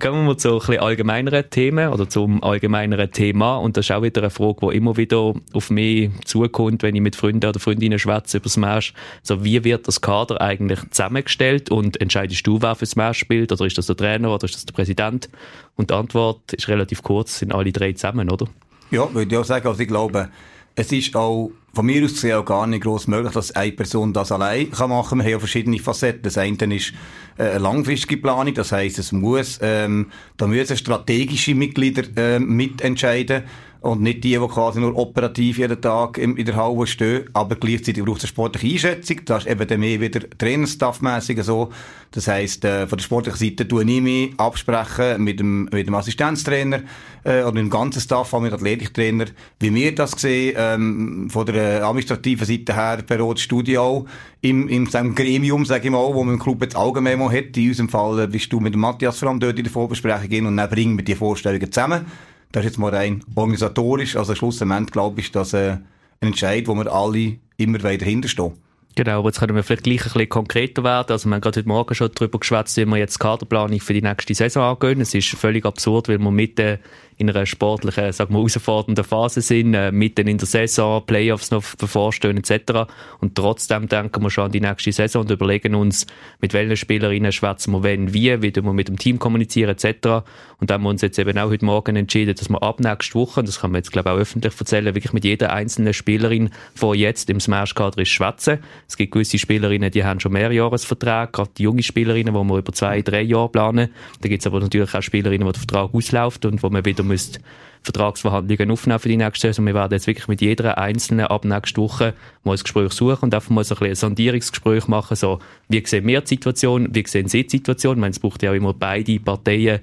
Kommen 0.00 0.28
wir 0.28 0.38
zu 0.38 0.52
ein 0.52 0.58
bisschen 0.58 0.78
allgemeineren 0.78 1.50
Themen 1.50 1.88
oder 1.88 2.08
zum 2.08 2.40
allgemeineren 2.44 3.10
Thema. 3.10 3.56
Und 3.56 3.76
das 3.76 3.86
ist 3.86 3.90
auch 3.90 4.00
wieder 4.00 4.20
eine 4.20 4.30
Frage, 4.30 4.68
die 4.70 4.76
immer 4.76 4.96
wieder 4.96 5.34
auf 5.52 5.70
mich 5.70 6.10
zukommt, 6.24 6.84
wenn 6.84 6.94
ich 6.94 7.00
mit 7.00 7.16
Freunden 7.16 7.48
oder 7.48 7.58
Freundinnen 7.58 7.98
schwätze 7.98 8.36
über 8.36 8.48
Smash. 8.48 8.94
So, 9.24 9.42
wie 9.42 9.64
wird 9.64 9.88
das 9.88 10.00
Kader 10.00 10.40
eigentlich 10.40 10.78
zusammengestellt 10.90 11.72
und 11.72 12.00
entscheidest 12.00 12.46
du, 12.46 12.62
wer 12.62 12.76
für 12.76 12.86
Smash 12.86 13.18
spielt? 13.18 13.50
Oder 13.50 13.66
ist 13.66 13.76
das 13.76 13.86
der 13.86 13.96
Trainer 13.96 14.32
oder 14.32 14.44
ist 14.44 14.54
das 14.54 14.66
der 14.66 14.72
Präsident? 14.72 15.28
Und 15.74 15.90
die 15.90 15.94
Antwort 15.94 16.52
ist 16.52 16.68
relativ 16.68 17.02
kurz, 17.02 17.40
sind 17.40 17.52
alle 17.52 17.72
drei 17.72 17.92
zusammen, 17.92 18.30
oder? 18.30 18.46
Ja, 18.92 19.12
würde 19.12 19.34
ich 19.34 19.36
auch 19.36 19.44
sagen. 19.44 19.66
Also 19.66 19.80
ich 19.80 19.88
glaube, 19.88 20.28
es 20.78 20.92
ist 20.92 21.16
auch 21.16 21.50
von 21.74 21.86
mir 21.86 22.04
aus 22.04 22.12
gesehen 22.12 22.36
auch 22.36 22.44
gar 22.44 22.66
nicht 22.68 22.84
groß 22.84 23.08
möglich, 23.08 23.32
dass 23.32 23.50
eine 23.50 23.72
Person 23.72 24.12
das 24.12 24.30
allein 24.30 24.70
kann 24.70 24.90
machen. 24.90 25.18
Wir 25.18 25.24
haben 25.24 25.30
ja 25.32 25.38
verschiedene 25.40 25.78
Facetten. 25.80 26.22
Das 26.22 26.38
eine 26.38 26.56
ist 26.76 26.92
äh, 27.36 27.42
eine 27.42 27.58
langfristige 27.58 28.18
Planung, 28.18 28.54
das 28.54 28.70
heißt, 28.70 28.96
es 28.98 29.10
muss, 29.10 29.58
ähm, 29.60 30.06
da 30.36 30.46
müssen 30.46 30.76
strategische 30.76 31.56
Mitglieder 31.56 32.04
äh, 32.16 32.38
mitentscheiden 32.38 33.42
und 33.80 34.02
nicht 34.02 34.24
die, 34.24 34.38
die 34.38 34.48
quasi 34.48 34.80
nur 34.80 34.96
operativ 34.96 35.58
jeden 35.58 35.80
Tag 35.80 36.18
in, 36.18 36.36
in 36.36 36.44
der 36.44 36.56
Halle 36.56 36.86
stehen. 36.86 37.24
Aber 37.32 37.54
gleichzeitig 37.54 38.04
braucht 38.04 38.18
es 38.18 38.24
eine 38.24 38.28
sportliche 38.28 38.88
Einschätzung. 38.88 39.20
Das 39.24 39.44
ist 39.44 39.50
eben 39.50 39.66
dann 39.66 39.80
mehr 39.80 40.00
wieder 40.00 40.20
Trainerstaffmässig 40.36 41.42
so. 41.42 41.70
Das 42.10 42.26
heisst, 42.26 42.64
äh, 42.64 42.86
von 42.86 42.98
der 42.98 43.04
sportlichen 43.04 43.38
Seite 43.38 43.68
tue 43.68 43.84
ich 43.84 44.00
mich 44.00 44.32
absprechen 44.38 45.22
mit 45.22 45.38
dem, 45.40 45.64
mit 45.64 45.86
dem 45.86 45.94
Assistenztrainer 45.94 46.80
äh, 47.22 47.42
oder 47.42 47.52
mit 47.52 47.62
dem 47.62 47.70
ganzen 47.70 48.00
Staff, 48.00 48.32
auch 48.32 48.40
mit 48.40 48.50
dem 48.50 48.56
Athletiktrainer, 48.56 49.26
wie 49.60 49.74
wir 49.74 49.94
das 49.94 50.12
sehen. 50.12 50.54
Ähm, 50.58 51.28
von 51.30 51.46
der 51.46 51.84
administrativen 51.84 52.46
Seite 52.46 52.74
her, 52.74 53.02
per 53.06 53.20
Rot 53.20 53.38
Studio, 53.38 54.06
im, 54.40 54.68
im 54.68 54.86
seinem 54.86 55.14
Gremium, 55.14 55.64
sage 55.66 55.86
ich 55.86 55.90
mal, 55.90 56.14
wo 56.14 56.24
man 56.24 56.34
im 56.34 56.40
Club 56.40 56.62
jetzt 56.62 56.76
mal 56.76 57.30
hat. 57.30 57.56
In 57.56 57.68
unserem 57.68 57.88
Fall 57.88 58.20
äh, 58.20 58.26
bist 58.26 58.52
du 58.52 58.58
mit 58.58 58.74
dem 58.74 58.80
Matthias 58.80 59.18
vor 59.18 59.28
allem 59.28 59.40
dort 59.40 59.58
in 59.58 59.64
der 59.64 59.72
Vorbesprechung 59.72 60.46
und 60.46 60.56
dann 60.56 60.70
bringen 60.70 60.96
wir 60.96 61.04
die 61.04 61.14
Vorstellungen 61.14 61.70
zusammen. 61.70 62.06
Das 62.52 62.64
ist 62.64 62.70
jetzt 62.72 62.78
mal 62.78 62.94
rein 62.94 63.22
organisatorisch. 63.34 64.16
Also 64.16 64.34
schlussendlich 64.34 64.90
glaube 64.90 65.20
ich, 65.20 65.30
dass 65.32 65.52
äh, 65.52 65.72
ein 66.20 66.28
Entscheid, 66.28 66.66
wo 66.66 66.74
wir 66.74 66.92
alle 66.92 67.38
immer 67.56 67.82
weiter 67.82 68.06
hinterstehen. 68.06 68.52
Genau, 68.98 69.20
aber 69.20 69.28
jetzt 69.28 69.38
können 69.38 69.54
wir 69.54 69.62
vielleicht 69.62 69.84
gleich 69.84 70.00
ein 70.00 70.12
bisschen 70.12 70.28
konkreter 70.28 70.82
werden. 70.82 71.12
Also 71.12 71.28
wir 71.28 71.34
haben 71.36 71.40
gerade 71.40 71.60
heute 71.60 71.68
Morgen 71.68 71.94
schon 71.94 72.10
darüber 72.12 72.40
geschwätzt, 72.40 72.76
wie 72.78 72.84
wir 72.84 72.96
jetzt 72.96 73.20
Kaderplanung 73.20 73.78
für 73.78 73.94
die 73.94 74.02
nächste 74.02 74.34
Saison 74.34 74.64
angehen. 74.64 75.00
Es 75.00 75.14
ist 75.14 75.28
völlig 75.28 75.64
absurd, 75.64 76.08
weil 76.08 76.18
wir 76.18 76.32
mitten 76.32 76.80
in 77.18 77.28
einer 77.28 77.46
sportlichen, 77.46 78.12
sagen 78.12 78.32
wir, 78.32 78.38
herausfordernden 78.38 79.04
Phase 79.04 79.40
sind, 79.40 79.74
äh, 79.74 79.90
mitten 79.90 80.28
in 80.28 80.38
der 80.38 80.46
Saison, 80.46 81.04
Playoffs 81.04 81.50
noch 81.50 81.64
bevorstehen 81.74 82.36
etc. 82.38 82.90
Und 83.20 83.34
trotzdem 83.34 83.88
denken 83.88 84.22
wir 84.22 84.30
schon 84.30 84.44
an 84.44 84.52
die 84.52 84.60
nächste 84.60 84.92
Saison 84.92 85.22
und 85.22 85.30
überlegen 85.30 85.74
uns, 85.74 86.06
mit 86.40 86.54
welchen 86.54 86.76
Spielerinnen 86.76 87.32
schwätzen 87.32 87.72
wir 87.72 87.82
wenn, 87.82 88.14
wie, 88.14 88.40
wie 88.40 88.54
wir 88.54 88.72
mit 88.72 88.88
dem 88.88 88.98
Team 88.98 89.18
kommunizieren 89.18 89.70
etc. 89.70 90.24
Und 90.60 90.70
dann 90.70 90.74
haben 90.74 90.82
wir 90.84 90.90
uns 90.90 91.02
jetzt 91.02 91.18
eben 91.18 91.36
auch 91.38 91.50
heute 91.50 91.64
Morgen 91.64 91.96
entschieden, 91.96 92.36
dass 92.36 92.48
wir 92.48 92.62
ab 92.62 92.78
nächste 92.78 93.14
Woche, 93.16 93.42
das 93.42 93.60
kann 93.60 93.72
man 93.72 93.80
jetzt 93.80 93.90
glaube 93.90 94.10
ich 94.10 94.14
auch 94.14 94.20
öffentlich 94.20 94.54
erzählen, 94.58 94.94
wirklich 94.94 95.12
mit 95.12 95.24
jeder 95.24 95.52
einzelnen 95.52 95.94
Spielerin, 95.94 96.50
die 96.80 96.98
jetzt 96.98 97.30
im 97.30 97.40
Smash-Kader 97.40 98.04
schwätzen. 98.04 98.60
Es 98.88 98.96
gibt 98.96 99.12
gewisse 99.12 99.38
Spielerinnen, 99.38 99.90
die 99.90 100.02
haben 100.02 100.18
schon 100.18 100.32
Mehrjahresverträge, 100.32 101.30
gerade 101.30 101.50
die 101.58 101.64
junge 101.64 101.82
Spielerinnen, 101.82 102.32
die 102.32 102.40
wir 102.40 102.56
über 102.56 102.72
zwei, 102.72 103.02
drei 103.02 103.20
Jahre 103.20 103.50
planen. 103.50 103.90
Da 104.22 104.28
gibt 104.30 104.40
es 104.40 104.46
aber 104.46 104.60
natürlich 104.60 104.94
auch 104.94 105.02
Spielerinnen, 105.02 105.46
wo 105.46 105.52
der 105.52 105.60
Vertrag 105.60 105.92
ausläuft 105.92 106.46
und 106.46 106.62
wo 106.62 106.70
man 106.70 106.84
wieder 106.86 107.02
müsst 107.02 107.38
Vertragsverhandlungen 107.82 108.70
aufnehmen 108.70 108.98
für 108.98 109.08
die 109.08 109.16
nächste 109.16 109.48
Saison. 109.48 109.66
Wir 109.66 109.74
werden 109.74 109.92
jetzt 109.92 110.06
wirklich 110.06 110.28
mit 110.28 110.40
jeder 110.40 110.78
einzelnen 110.78 111.26
ab 111.26 111.44
nächste 111.44 111.80
Woche 111.80 112.14
mal 112.44 112.52
ein 112.52 112.58
Gespräch 112.58 112.92
suchen 112.92 113.24
und 113.24 113.34
einfach 113.34 113.50
mal 113.50 113.64
so 113.64 113.76
ein, 113.76 113.88
ein 113.88 113.94
Sondierungsgespräch 113.94 114.88
machen, 114.88 115.16
so, 115.16 115.38
wie 115.68 115.84
sehen 115.84 116.06
wir 116.06 116.20
die 116.20 116.28
Situation, 116.28 116.88
wie 116.94 117.06
sehen 117.06 117.28
Sie 117.28 117.44
die 117.44 117.58
Situation? 117.58 117.96
Ich 117.96 118.00
meine, 118.00 118.10
es 118.10 118.18
braucht 118.18 118.42
ja 118.42 118.50
auch 118.50 118.54
immer 118.54 118.74
beide 118.74 119.18
Parteien, 119.20 119.80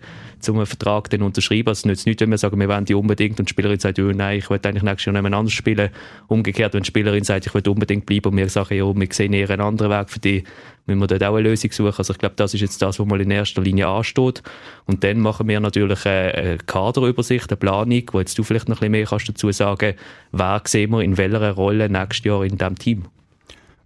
um 0.48 0.58
einen 0.58 0.66
Vertrag 0.66 1.10
dann 1.10 1.22
unterschreiben. 1.22 1.70
Also, 1.70 1.80
es 1.80 1.86
nützt 1.86 2.06
nicht, 2.06 2.22
wenn 2.22 2.30
wir 2.30 2.38
sagen, 2.38 2.60
wir 2.60 2.68
wollen 2.68 2.86
die 2.86 2.94
unbedingt 2.94 3.40
und 3.40 3.50
die 3.50 3.52
Spielerin 3.52 3.80
sagt, 3.80 4.00
oh, 4.00 4.12
nein, 4.12 4.40
ich 4.40 4.50
will 4.50 4.60
eigentlich 4.64 4.84
nächstes 4.84 5.06
Jahr 5.06 5.22
nicht 5.22 5.34
anders 5.34 5.54
spielen. 5.54 5.90
Umgekehrt, 6.28 6.74
wenn 6.74 6.84
die 6.84 6.88
Spielerin 6.88 7.24
sagt, 7.24 7.48
ich 7.48 7.54
will 7.54 7.68
unbedingt 7.68 8.06
bleiben 8.06 8.30
und 8.30 8.38
wir 8.38 8.50
sagen, 8.50 8.76
ja, 8.76 8.96
wir 8.96 9.08
sehen 9.12 9.34
eher 9.34 9.50
einen 9.50 9.62
anderen 9.62 9.92
Weg 9.92 10.10
für 10.10 10.20
die, 10.20 10.44
müssen 10.86 11.00
wir 11.00 11.08
dort 11.08 11.24
auch 11.24 11.36
eine 11.36 11.50
Lösung 11.50 11.72
suchen. 11.72 11.96
Also 11.98 12.14
ich 12.14 12.20
glaube, 12.20 12.36
das 12.36 12.54
ist 12.54 12.62
jetzt 12.62 12.82
das, 12.82 13.00
was 13.00 13.08
mal 13.08 13.22
in 13.22 13.32
erster 13.32 13.62
Linie 13.62 13.88
ansteht. 13.88 14.44
Und 14.86 15.04
dann 15.04 15.20
machen 15.20 15.48
wir 15.48 15.60
natürlich 15.60 16.06
eine 16.06 16.58
Kaderübersicht, 16.66 17.50
eine 17.50 17.58
Planung, 17.58 18.04
wo 18.12 18.20
jetzt 18.20 18.38
du 18.38 18.44
vielleicht 18.44 18.70
noch 18.70 18.78
ein 18.78 18.80
bisschen 18.80 18.92
mehr 18.92 19.06
kannst 19.06 19.30
dazu 19.30 19.52
sagen, 19.52 19.96
wer 20.32 20.62
sehen 20.66 20.92
wir 20.92 21.02
in 21.02 21.18
welcher 21.18 21.52
Rolle 21.52 21.90
nächstes 21.90 22.26
Jahr 22.26 22.44
in 22.44 22.58
diesem 22.58 22.78
Team. 22.78 23.06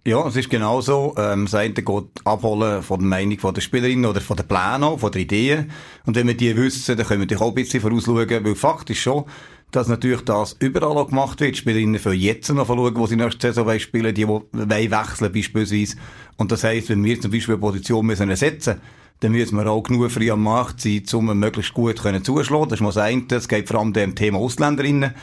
Ja, 0.06 0.26
es 0.26 0.34
ist 0.34 0.48
genau 0.48 0.80
so. 0.80 1.14
Ähm, 1.18 1.44
das 1.44 1.54
eine 1.54 1.74
geht 1.74 2.04
abholen 2.24 2.82
von 2.82 3.00
der 3.00 3.08
Meinung 3.08 3.38
von 3.38 3.52
der 3.52 3.60
Spielerin 3.60 4.06
oder 4.06 4.22
von 4.22 4.36
den 4.36 4.48
Plänen, 4.48 4.98
von 4.98 5.12
den 5.12 5.22
Ideen. 5.22 5.70
Und 6.06 6.16
wenn 6.16 6.26
wir 6.26 6.36
die 6.36 6.56
wissen, 6.56 6.96
dann 6.96 7.06
können 7.06 7.20
wir 7.20 7.26
natürlich 7.26 7.42
auch 7.42 7.48
ein 7.48 7.54
bisschen 7.54 7.82
vorausschauen, 7.82 8.44
weil 8.44 8.54
Fakt 8.54 8.88
ist 8.88 8.98
schon, 8.98 9.24
dass 9.72 9.88
natürlich 9.88 10.22
das 10.22 10.56
überall 10.58 10.96
auch 10.96 11.08
gemacht 11.08 11.40
wird. 11.40 11.58
Spielerinnen 11.58 12.00
für 12.00 12.14
jetzt 12.14 12.48
noch 12.48 12.66
schauen, 12.66 12.96
wo 12.96 13.06
sie 13.06 13.16
nächste 13.16 13.52
Saison 13.52 13.78
spielen, 13.78 14.14
die, 14.14 14.24
die 14.24 14.90
wechseln 14.90 15.32
beispielsweise. 15.32 15.96
Und 16.38 16.50
das 16.50 16.64
heisst, 16.64 16.88
wenn 16.88 17.04
wir 17.04 17.20
zum 17.20 17.30
Beispiel 17.30 17.56
eine 17.56 17.60
Position 17.60 18.06
müssen 18.06 18.30
ersetzen 18.30 18.80
dann 19.22 19.32
müssen 19.32 19.58
wir 19.58 19.66
auch 19.66 19.82
genug 19.82 20.10
früh 20.10 20.30
am 20.30 20.42
Markt 20.42 20.80
sein, 20.80 21.02
um 21.12 21.38
möglichst 21.38 21.74
gut 21.74 22.00
können. 22.00 22.22
Das 22.22 22.34
ist 22.34 22.50
mal 22.50 22.66
das 22.66 22.96
eine. 22.96 23.26
Es 23.30 23.48
geht 23.48 23.68
vor 23.68 23.80
allem 23.80 23.92
dem 23.92 24.14
Thema 24.14 24.38
Ausländerinnen 24.38 25.14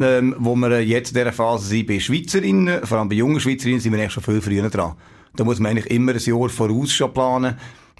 ähm, 0.00 0.34
wo 0.38 0.54
wir 0.56 0.82
jetzt 0.82 1.10
in 1.10 1.18
dieser 1.18 1.32
Phase 1.32 1.66
sind 1.66 1.86
bei 1.86 1.98
Schweizerinnen, 2.00 2.84
vor 2.86 2.98
allem 2.98 3.08
bei 3.08 3.16
jungen 3.16 3.40
Schweizerinnen, 3.40 3.80
sind 3.80 3.92
wir 3.92 4.00
eigentlich 4.00 4.12
schon 4.12 4.22
viel 4.22 4.40
früher 4.40 4.68
dran. 4.68 4.94
Da 5.34 5.44
muss 5.44 5.58
man 5.58 5.70
eigentlich 5.70 5.90
immer 5.90 6.12
ein 6.12 6.18
Jahr 6.18 6.48
voraus 6.48 6.92
schon 6.92 7.12
planen. 7.12 7.56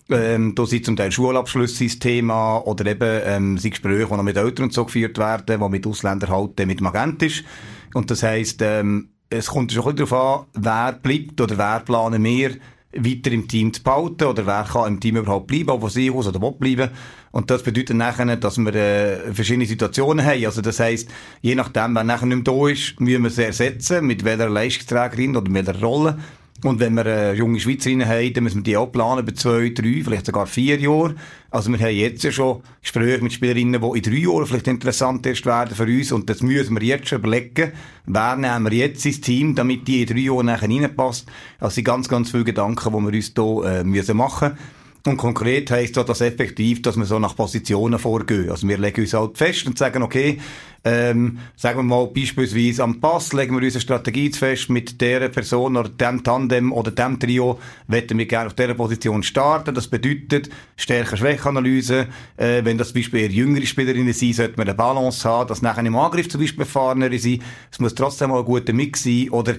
Ähm, 0.08 0.54
da 0.54 0.66
sind 0.66 0.84
zum 0.84 0.96
Teil 0.96 1.10
Schulabschlüsse 1.10 1.84
das 1.84 1.98
Thema 1.98 2.58
oder 2.58 2.86
eben 2.86 3.20
ähm, 3.24 3.58
sind 3.58 3.72
Gespräche, 3.72 4.06
die 4.06 4.14
noch 4.14 4.22
mit 4.22 4.36
Eltern 4.36 4.66
und 4.66 4.72
so 4.72 4.84
geführt 4.84 5.18
werden, 5.18 5.60
die 5.60 5.68
mit 5.68 5.86
Ausländern 5.86 6.30
halt 6.30 6.60
äh, 6.60 6.66
mit 6.66 6.78
dem 6.78 6.86
Agent 6.86 7.22
ist. 7.22 7.44
Und 7.92 8.10
das 8.10 8.22
heisst, 8.22 8.62
ähm, 8.62 9.08
es 9.28 9.48
kommt 9.48 9.72
schon 9.72 9.84
ein 9.84 9.96
bisschen 9.96 10.08
darauf 10.08 10.46
an, 10.54 10.62
wer 10.62 10.92
bleibt 10.92 11.40
oder 11.40 11.58
wer 11.58 11.80
planen 11.80 12.22
wir, 12.22 12.52
weiter 12.92 13.32
im 13.32 13.48
Team 13.48 13.72
zu 13.72 13.82
behalten 13.82 14.24
oder 14.24 14.46
wer 14.46 14.64
kann 14.64 14.92
im 14.92 15.00
Team 15.00 15.16
überhaupt 15.16 15.48
bleiben, 15.48 15.70
auch 15.70 15.80
von 15.80 15.90
sich 15.90 16.12
aus 16.12 16.28
oder 16.28 16.40
will 16.40 16.52
bleiben. 16.52 16.90
Und 17.36 17.50
das 17.50 17.62
bedeutet 17.62 17.94
nachher, 17.98 18.34
dass 18.36 18.56
wir 18.56 18.74
äh, 18.74 19.30
verschiedene 19.30 19.66
Situationen 19.66 20.24
haben. 20.24 20.46
Also 20.46 20.62
das 20.62 20.80
heisst, 20.80 21.10
je 21.42 21.54
nachdem, 21.54 21.94
wer 21.94 22.02
nachher 22.02 22.24
nicht 22.24 22.48
mehr 22.48 22.54
da 22.54 22.68
ist, 22.70 22.98
müssen 22.98 23.24
wir 23.24 23.30
sie 23.30 23.44
ersetzen, 23.44 24.06
mit 24.06 24.24
welcher 24.24 24.48
Leistungsträgerin 24.48 25.36
oder 25.36 25.50
mit 25.50 25.66
welcher 25.66 25.78
Rolle. 25.82 26.18
Und 26.64 26.80
wenn 26.80 26.94
wir 26.94 27.04
äh, 27.04 27.34
junge 27.34 27.60
Schweizerinnen 27.60 28.08
haben, 28.08 28.32
dann 28.32 28.44
müssen 28.44 28.60
wir 28.60 28.62
die 28.62 28.76
auch 28.78 28.90
planen 28.90 29.20
über 29.20 29.34
zwei, 29.34 29.68
drei, 29.68 30.00
vielleicht 30.02 30.24
sogar 30.24 30.46
vier 30.46 30.80
Jahre. 30.80 31.14
Also 31.50 31.70
wir 31.70 31.78
haben 31.78 31.94
jetzt 31.94 32.24
ja 32.24 32.32
schon 32.32 32.62
Gespräche 32.80 33.22
mit 33.22 33.34
Spielerinnen, 33.34 33.82
die 33.82 33.98
in 33.98 34.02
drei 34.02 34.30
Jahren 34.30 34.46
vielleicht 34.46 34.68
interessant 34.68 35.26
erst 35.26 35.44
werden 35.44 35.76
für 35.76 35.84
uns. 35.84 36.12
Und 36.12 36.30
das 36.30 36.40
müssen 36.40 36.74
wir 36.74 36.86
jetzt 36.86 37.08
schon 37.08 37.18
überlegen. 37.18 37.72
Wer 38.06 38.36
nehmen 38.36 38.64
wir 38.64 38.78
jetzt 38.78 39.04
ins 39.04 39.20
Team, 39.20 39.54
damit 39.54 39.86
die 39.86 40.00
in 40.00 40.08
drei 40.08 40.20
Jahren 40.20 40.46
nachher 40.46 40.70
reinpasst. 40.70 41.26
Also 41.60 41.74
sind 41.74 41.84
ganz, 41.84 42.08
ganz 42.08 42.30
viele 42.30 42.44
Gedanken, 42.44 42.92
die 42.94 43.12
wir 43.12 43.14
uns 43.14 43.32
hier 43.36 44.10
äh, 44.10 44.14
machen 44.14 44.52
müssen. 44.52 44.58
Und 45.06 45.18
konkret 45.18 45.70
heisst 45.70 45.96
das 45.96 46.20
effektiv, 46.20 46.82
dass 46.82 46.96
wir 46.96 47.04
so 47.04 47.18
nach 47.18 47.36
Positionen 47.36 47.98
vorgehen. 47.98 48.50
Also 48.50 48.66
wir 48.66 48.76
legen 48.76 49.02
uns 49.02 49.14
halt 49.14 49.38
fest 49.38 49.66
und 49.66 49.78
sagen, 49.78 50.02
okay, 50.02 50.40
ähm, 50.84 51.38
sagen 51.56 51.78
wir 51.78 51.82
mal 51.82 52.06
beispielsweise 52.06 52.82
am 52.82 53.00
Pass 53.00 53.32
legen 53.32 53.56
wir 53.56 53.62
unsere 53.62 53.80
Strategie 53.80 54.32
fest, 54.32 54.68
mit 54.68 55.00
der 55.00 55.28
Person 55.28 55.76
oder 55.76 55.88
dem 55.88 56.22
Tandem 56.22 56.72
oder 56.72 56.90
dem 56.90 57.18
Trio 57.18 57.58
wollen 57.88 58.18
wir 58.18 58.26
gerne 58.26 58.46
auf 58.46 58.54
dieser 58.54 58.74
Position 58.74 59.22
starten. 59.22 59.74
Das 59.74 59.88
bedeutet 59.88 60.48
Stärke-Schwäche-Analyse. 60.76 62.06
Äh, 62.36 62.64
wenn 62.64 62.78
das 62.78 62.88
zum 62.88 63.00
Beispiel 63.00 63.20
eher 63.20 63.30
jüngere 63.30 63.66
Spielerinnen 63.66 64.12
sind, 64.12 64.34
sollte 64.34 64.56
man 64.56 64.68
eine 64.68 64.76
Balance 64.76 65.28
haben, 65.28 65.48
dass 65.48 65.62
nachher 65.62 65.84
im 65.84 65.96
Angriff 65.96 66.28
zum 66.28 66.40
Beispiel 66.40 66.62
erfahrenere 66.62 67.18
sind. 67.18 67.42
Es 67.70 67.78
muss 67.78 67.94
trotzdem 67.94 68.30
mal 68.30 68.40
ein 68.40 68.44
guter 68.44 68.72
Mix 68.72 69.04
sein. 69.04 69.30
Oder 69.30 69.54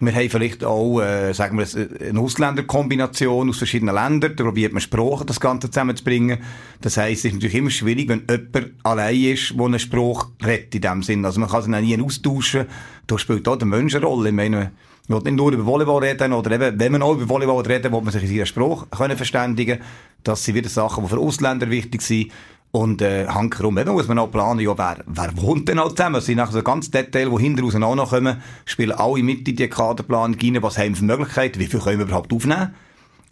wir 0.00 0.14
haben 0.14 0.30
vielleicht 0.30 0.64
auch, 0.64 1.00
äh, 1.00 1.32
sagen 1.32 1.58
wir, 1.58 1.66
eine 2.08 2.20
Ausländerkombination 2.20 3.48
aus 3.48 3.58
verschiedenen 3.58 3.94
Ländern. 3.94 4.36
Da 4.36 4.44
probiert 4.44 4.72
man 4.72 4.80
Sprachen, 4.80 5.26
das 5.26 5.40
Ganze 5.40 5.70
zusammenzubringen. 5.70 6.38
Das 6.80 6.96
heisst, 6.96 7.24
es 7.24 7.24
ist 7.26 7.34
natürlich 7.34 7.56
immer 7.56 7.70
schwierig, 7.70 8.08
wenn 8.08 8.24
jemand 8.30 8.74
allein 8.84 9.20
ist, 9.20 9.54
der 9.58 9.64
einen 9.66 9.78
Spruch 9.80 10.28
redet 10.44 10.74
in 10.76 10.82
dem 10.82 11.02
Sinn. 11.02 11.24
Also 11.24 11.40
man 11.40 11.48
kann 11.48 11.62
sich 11.62 11.70
nie 11.70 12.00
austauschen. 12.00 12.66
Da 13.08 13.18
spielt 13.18 13.48
auch 13.48 13.56
der 13.56 13.66
Mensch 13.66 13.96
eine 13.96 14.04
Rolle. 14.04 14.28
Ich 14.28 14.34
meine, 14.34 14.70
man 15.08 15.24
will 15.24 15.32
nicht 15.32 15.38
nur 15.38 15.52
über 15.52 15.66
Volleyball 15.66 16.04
reden, 16.04 16.32
oder 16.32 16.52
eben, 16.52 16.78
wenn 16.78 16.92
man 16.92 17.02
auch 17.02 17.14
über 17.14 17.28
Volleyball 17.28 17.62
reden, 17.62 17.92
will 17.92 18.02
man 18.02 18.12
sich 18.12 18.22
in 18.22 18.28
seinen 18.28 18.46
Spruch 18.46 18.86
können 18.90 19.16
verständigen. 19.16 19.80
Das 20.22 20.44
sind 20.44 20.54
wieder 20.54 20.68
Sachen, 20.68 21.02
die 21.02 21.10
für 21.10 21.18
Ausländer 21.18 21.70
wichtig 21.70 22.02
sind. 22.02 22.30
Und 22.70 23.00
äh, 23.00 23.26
hankerum, 23.26 23.78
eben 23.78 23.92
muss 23.92 24.08
man 24.08 24.18
auch 24.18 24.30
planen, 24.30 24.60
ja, 24.60 24.76
wer, 24.76 24.98
wer 25.06 25.36
wohnt 25.38 25.68
denn 25.68 25.78
auch 25.78 25.88
zusammen? 25.88 26.16
Das 26.16 26.26
sind 26.26 26.36
nachher 26.36 26.52
so 26.52 26.62
ganz 26.62 26.90
Details, 26.90 27.30
die 27.30 27.42
hinten 27.42 27.64
raus 27.64 27.74
auch 27.74 27.94
noch 27.94 28.10
kommen, 28.10 28.42
spielen 28.66 28.92
alle 28.92 29.22
mit 29.22 29.48
in 29.48 29.56
die 29.56 29.68
Kaderplanung 29.68 30.36
rein, 30.40 30.62
was 30.62 30.76
haben 30.76 30.90
wir 30.90 30.96
für 30.96 31.04
Möglichkeiten, 31.04 31.60
wie 31.60 31.66
viel 31.66 31.80
können 31.80 31.98
wir 31.98 32.06
überhaupt 32.06 32.32
aufnehmen? 32.32 32.74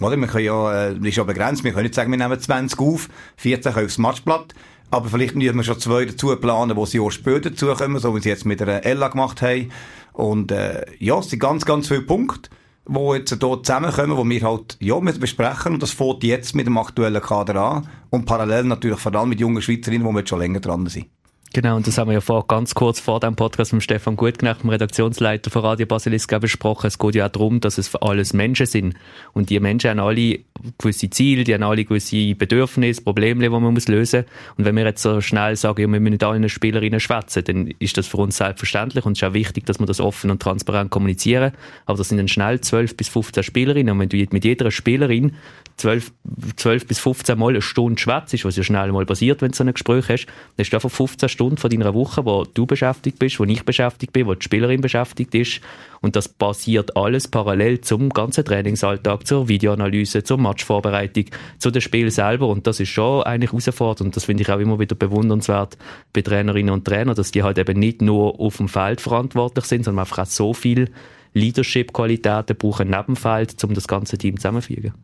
Oder? 0.00 0.16
Wir 0.16 0.26
können 0.26 0.44
ja, 0.44 0.88
äh, 0.88 1.08
ist 1.08 1.16
ja 1.16 1.24
begrenzt, 1.24 1.64
wir 1.64 1.72
können 1.72 1.84
nicht 1.84 1.94
sagen, 1.94 2.10
wir 2.10 2.18
nehmen 2.18 2.40
20 2.40 2.78
auf, 2.80 3.08
14 3.36 3.74
können 3.74 3.86
aufs 3.86 3.98
Matchblatt, 3.98 4.54
aber 4.90 5.08
vielleicht 5.10 5.34
müssen 5.34 5.56
wir 5.56 5.64
schon 5.64 5.80
zwei 5.80 6.06
dazu 6.06 6.34
planen, 6.36 6.74
die 6.74 6.86
sie 6.86 6.98
Jahr 6.98 7.10
später 7.10 7.50
dazukommen, 7.50 7.98
so 7.98 8.16
wie 8.16 8.20
sie 8.20 8.30
jetzt 8.30 8.46
mit 8.46 8.60
der 8.60 8.86
Ella 8.86 9.08
gemacht 9.08 9.42
haben. 9.42 9.70
Und 10.14 10.50
äh, 10.50 10.86
ja, 10.98 11.18
es 11.18 11.28
sind 11.28 11.40
ganz, 11.40 11.66
ganz 11.66 11.88
viele 11.88 12.02
Punkte 12.02 12.48
wo 12.86 13.14
jetzt 13.14 13.30
hier 13.30 13.62
zusammenkommen, 13.62 14.16
wo 14.16 14.28
wir 14.28 14.42
halt, 14.42 14.76
ja, 14.80 14.98
müssen 15.00 15.20
besprechen 15.20 15.74
und 15.74 15.82
das 15.82 15.90
fängt 15.90 16.24
jetzt 16.24 16.54
mit 16.54 16.66
dem 16.66 16.78
aktuellen 16.78 17.20
Kader 17.22 17.60
an 17.60 17.88
und 18.10 18.24
parallel 18.26 18.64
natürlich 18.64 18.98
vor 18.98 19.14
allem 19.14 19.30
mit 19.30 19.40
jungen 19.40 19.60
Schweizerinnen, 19.60 20.06
wo 20.06 20.12
wir 20.12 20.20
jetzt 20.20 20.30
schon 20.30 20.38
länger 20.38 20.60
dran 20.60 20.86
sind. 20.86 21.06
Genau, 21.52 21.76
und 21.76 21.86
das 21.86 21.96
haben 21.96 22.08
wir 22.08 22.14
ja 22.14 22.20
vor, 22.20 22.46
ganz 22.46 22.74
kurz 22.74 23.00
vor 23.00 23.20
dem 23.20 23.36
Podcast 23.36 23.72
mit 23.72 23.82
Stefan 23.82 24.16
Gutknecht, 24.16 24.62
dem 24.62 24.70
Redaktionsleiter 24.70 25.50
von 25.50 25.62
Radio 25.62 25.86
Basilisk, 25.86 26.38
besprochen. 26.40 26.88
Es 26.88 26.98
geht 26.98 27.14
ja 27.14 27.26
auch 27.26 27.30
darum, 27.30 27.60
dass 27.60 27.78
es 27.78 27.94
alles 27.94 28.32
Menschen 28.32 28.66
sind. 28.66 28.94
Und 29.32 29.48
die 29.48 29.58
Menschen 29.60 29.90
haben 29.90 30.00
alle 30.00 30.40
gewisse 30.78 31.08
Ziele, 31.08 31.44
die 31.44 31.54
haben 31.54 31.62
alle 31.62 31.84
gewisse 31.84 32.34
Bedürfnisse, 32.34 33.00
Probleme, 33.00 33.42
die 33.42 33.48
man 33.48 33.74
lösen 33.74 34.20
muss. 34.20 34.56
Und 34.58 34.64
wenn 34.64 34.76
wir 34.76 34.84
jetzt 34.84 35.02
so 35.02 35.20
schnell 35.20 35.56
sagen, 35.56 35.80
ja, 35.80 35.88
wir 35.88 36.00
müssen 36.00 36.12
mit 36.12 36.24
allen 36.24 36.48
Spielerinnen 36.48 37.00
schwätzen, 37.00 37.44
dann 37.44 37.68
ist 37.78 37.96
das 37.96 38.06
für 38.06 38.18
uns 38.18 38.36
selbstverständlich 38.36 39.06
und 39.06 39.12
es 39.12 39.22
ist 39.22 39.28
auch 39.28 39.34
wichtig, 39.34 39.66
dass 39.66 39.78
wir 39.78 39.86
das 39.86 40.00
offen 40.00 40.30
und 40.30 40.42
transparent 40.42 40.90
kommunizieren. 40.90 41.52
Aber 41.86 41.96
das 41.96 42.08
sind 42.08 42.18
dann 42.18 42.28
schnell 42.28 42.60
12 42.60 42.96
bis 42.96 43.08
15 43.08 43.42
Spielerinnen. 43.44 43.92
Und 43.92 44.00
wenn 44.00 44.08
du 44.08 44.16
mit 44.30 44.44
jeder 44.44 44.70
Spielerin 44.70 45.32
12, 45.76 46.12
12 46.56 46.86
bis 46.86 46.98
15 46.98 47.38
Mal 47.38 47.50
eine 47.50 47.62
Stunde 47.62 48.00
schwätzt, 48.00 48.44
was 48.44 48.56
ja 48.56 48.62
schnell 48.62 48.92
mal 48.92 49.06
passiert, 49.06 49.42
wenn 49.42 49.50
du 49.52 49.56
so 49.56 49.64
ein 49.64 49.72
Gespräch 49.72 50.08
hast, 50.08 50.26
dann 50.26 50.64
hast 50.64 50.70
du 50.70 50.76
einfach 50.76 50.90
15 50.90 51.28
Stunden 51.36 51.58
von 51.58 51.70
deiner 51.70 51.94
Woche, 51.94 52.24
wo 52.24 52.44
du 52.44 52.66
beschäftigt 52.66 53.18
bist, 53.18 53.38
wo 53.38 53.44
ich 53.44 53.64
beschäftigt 53.64 54.12
bin, 54.12 54.26
wo 54.26 54.34
die 54.34 54.42
Spielerin 54.42 54.80
beschäftigt 54.80 55.34
ist. 55.34 55.60
Und 56.00 56.16
das 56.16 56.28
passiert 56.28 56.96
alles 56.96 57.28
parallel 57.28 57.80
zum 57.82 58.08
ganzen 58.10 58.44
Trainingsalltag, 58.44 59.26
zur 59.26 59.48
Videoanalyse, 59.48 60.24
zur 60.24 60.38
Matchvorbereitung, 60.38 61.26
zu 61.58 61.70
dem 61.70 61.82
Spiel 61.82 62.10
selber. 62.10 62.48
Und 62.48 62.66
das 62.66 62.80
ist 62.80 62.88
schon 62.88 63.22
eigentlich 63.22 63.52
herausfordernd. 63.52 64.08
Und 64.08 64.16
das 64.16 64.24
finde 64.24 64.42
ich 64.42 64.50
auch 64.50 64.58
immer 64.58 64.78
wieder 64.78 64.96
bewundernswert 64.96 65.76
bei 66.12 66.22
Trainerinnen 66.22 66.72
und 66.72 66.84
Trainern, 66.84 67.14
dass 67.14 67.30
die 67.30 67.42
halt 67.42 67.58
eben 67.58 67.78
nicht 67.78 68.02
nur 68.02 68.40
auf 68.40 68.56
dem 68.56 68.68
Feld 68.68 69.00
verantwortlich 69.00 69.66
sind, 69.66 69.84
sondern 69.84 70.04
einfach 70.04 70.20
auch 70.20 70.26
so 70.26 70.54
viel 70.54 70.90
Leadership-Qualitäten 71.34 72.56
brauchen 72.56 72.88
neben 72.88 73.14
dem 73.14 73.16
Feld, 73.16 73.62
um 73.62 73.74
das 73.74 73.86
ganze 73.86 74.16
Team 74.16 74.36
zusammenzufügen. 74.36 74.94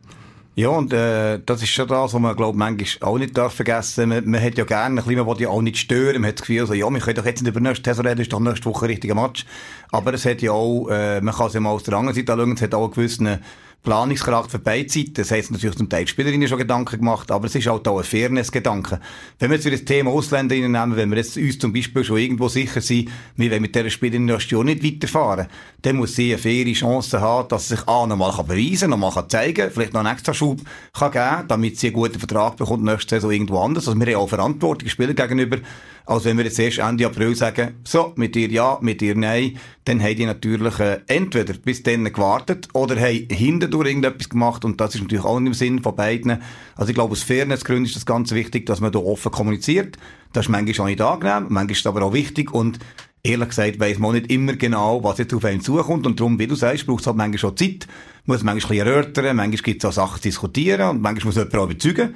Ja, 0.55 0.69
und 0.69 0.93
äh, 0.93 1.39
das 1.43 1.63
ist 1.63 1.69
schon 1.69 1.87
das, 1.87 2.13
was 2.13 2.21
man, 2.21 2.35
glaube 2.35 2.55
manchmal 2.55 3.09
auch 3.09 3.17
nicht 3.17 3.35
darf 3.35 3.55
vergessen. 3.55 4.09
Man, 4.09 4.29
man 4.29 4.39
hat 4.39 4.55
ja 4.55 4.65
gerne, 4.65 5.01
ein 5.01 5.15
man 5.15 5.27
will 5.27 5.41
ja 5.41 5.49
auch 5.49 5.63
nicht 5.63 5.77
stören, 5.77 6.21
man 6.21 6.27
hat 6.29 6.39
das 6.39 6.47
Gefühl, 6.47 6.61
also, 6.61 6.73
ja, 6.75 6.87
wir 6.87 6.99
können 6.99 7.15
doch 7.15 7.25
jetzt 7.25 7.41
nicht 7.41 7.49
über 7.49 7.59
nächste 7.59 7.89
Saison 7.89 8.05
reden, 8.05 8.21
ist 8.21 8.31
doch 8.31 8.39
nächste 8.39 8.65
Woche 8.65 8.85
ein 8.85 8.91
richtiger 8.91 9.15
Match. 9.15 9.45
Aber 9.91 10.13
es 10.13 10.25
hat 10.25 10.43
ja 10.43 10.51
auch, 10.51 10.89
äh, 10.89 11.21
man 11.21 11.33
kann 11.33 11.47
es 11.47 11.53
ja 11.53 11.59
mal 11.59 11.71
aus 11.71 11.81
der 11.81 11.95
anderen 11.95 12.15
Seite 12.15 12.33
anschauen, 12.33 12.53
es 12.53 12.61
hat 12.61 12.75
auch 12.75 12.83
einen 12.83 12.93
gewissen 12.93 13.39
Planungscharakter 13.83 14.49
für 14.49 14.59
beide 14.59 14.89
Seiten. 14.89 15.13
Das 15.15 15.29
heißt 15.29 15.51
natürlich 15.51 15.75
zum 15.75 15.89
Teil 15.89 16.05
die 16.05 16.09
Spielerinnen 16.09 16.47
schon 16.47 16.57
Gedanken 16.57 16.99
gemacht, 16.99 17.29
aber 17.31 17.47
es 17.47 17.55
ist 17.55 17.67
halt 17.67 17.87
auch 17.87 17.97
ein 17.97 18.03
Fairness-Gedanke. 18.03 18.99
Wenn 19.39 19.49
wir 19.49 19.57
jetzt 19.57 19.65
wieder 19.65 19.75
das 19.75 19.85
Thema 19.85 20.11
Ausländer 20.11 20.55
nehmen, 20.55 20.95
wenn 20.95 21.09
wir 21.09 21.17
jetzt 21.17 21.37
uns 21.37 21.59
zum 21.59 21.73
Beispiel 21.73 22.03
schon 22.03 22.17
irgendwo 22.17 22.47
sicher 22.47 22.81
sind, 22.81 23.11
wir 23.35 23.51
wollen 23.51 23.61
mit 23.61 23.75
dieser 23.75 23.89
Spielerin 23.89 24.25
nächstes 24.25 24.51
Jahr 24.51 24.63
nicht 24.63 24.83
weiterfahren, 24.83 25.47
dann 25.81 25.97
muss 25.97 26.15
sie 26.15 26.33
eine 26.33 26.37
faire 26.37 26.73
Chance 26.73 27.19
haben, 27.19 27.49
dass 27.49 27.67
sie 27.67 27.75
sich 27.75 27.87
A, 27.87 28.07
nochmal 28.07 28.31
beweisen 28.31 28.91
kann, 28.91 28.99
nochmal 28.99 29.27
zeigen 29.27 29.53
kann, 29.55 29.71
vielleicht 29.71 29.93
noch 29.93 29.99
einen 29.99 30.13
extra 30.13 30.33
Schub 30.33 30.61
kann 30.93 31.11
geben, 31.11 31.47
damit 31.49 31.77
sie 31.77 31.87
einen 31.87 31.95
guten 31.95 32.19
Vertrag 32.19 32.55
bekommt 32.55 32.83
nächste 32.83 33.15
Saison 33.15 33.31
irgendwo 33.31 33.59
anders. 33.59 33.87
Also 33.87 33.99
wir 33.99 34.07
haben 34.07 34.21
auch 34.21 34.29
Verantwortung 34.29 34.87
Spieler 34.87 35.13
gegenüber. 35.13 35.57
Also 36.05 36.25
wenn 36.25 36.37
wir 36.37 36.43
jetzt 36.43 36.59
erst 36.59 36.79
Ende 36.79 37.05
April 37.05 37.35
sagen, 37.35 37.75
so, 37.85 38.11
mit 38.15 38.35
dir 38.35 38.49
ja, 38.49 38.77
mit 38.81 38.99
dir 38.99 39.15
nein, 39.15 39.57
dann 39.85 40.01
haben 40.01 40.15
die 40.15 40.25
natürlich 40.25 40.79
äh, 40.79 40.99
entweder 41.07 41.53
bis 41.53 41.83
dann 41.83 42.03
gewartet 42.03 42.67
oder 42.73 42.99
haben 42.99 43.27
hindurch 43.73 43.87
irgendetwas 43.87 44.29
gemacht 44.29 44.65
und 44.65 44.79
das 44.79 44.95
ist 44.95 45.01
natürlich 45.01 45.23
auch 45.23 45.37
im 45.37 45.53
Sinn 45.53 45.81
von 45.81 45.95
beiden. 45.95 46.41
Also 46.75 46.89
ich 46.89 46.95
glaube, 46.95 47.13
aus 47.13 47.23
Fairnessgründen 47.23 47.85
ist 47.85 47.95
das 47.95 48.05
ganz 48.05 48.31
wichtig, 48.31 48.65
dass 48.65 48.81
man 48.81 48.91
da 48.91 48.99
offen 48.99 49.31
kommuniziert. 49.31 49.97
Das 50.31 50.45
ist 50.45 50.49
manchmal 50.49 50.85
auch 50.85 50.89
nicht 50.89 51.01
angenehm, 51.01 51.45
manchmal 51.49 51.71
ist 51.71 51.79
es 51.79 51.87
aber 51.87 52.03
auch 52.03 52.13
wichtig 52.13 52.53
und 52.53 52.79
ehrlich 53.23 53.49
gesagt 53.49 53.79
weiss 53.79 53.99
man 53.99 54.13
nicht 54.13 54.31
immer 54.31 54.53
genau, 54.53 55.03
was 55.03 55.17
jetzt 55.17 55.33
auf 55.33 55.45
einen 55.45 55.61
zukommt 55.61 56.05
und 56.05 56.19
darum, 56.19 56.39
wie 56.39 56.47
du 56.47 56.55
sagst, 56.55 56.85
braucht 56.85 57.01
es 57.01 57.07
halt 57.07 57.17
manchmal 57.17 57.39
schon 57.39 57.57
Zeit, 57.57 57.87
muss 58.25 58.43
manchmal 58.43 58.73
ein 58.73 58.81
bisschen 58.81 58.87
erörtern, 58.87 59.35
manchmal 59.35 59.63
gibt 59.63 59.83
es 59.83 59.89
auch 59.89 59.93
Sachen 59.93 60.21
zu 60.21 60.27
diskutieren 60.27 60.89
und 60.89 61.01
manchmal 61.01 61.27
muss 61.27 61.35
jemand 61.35 61.55
auch 61.55 61.69
überzeugen 61.69 62.13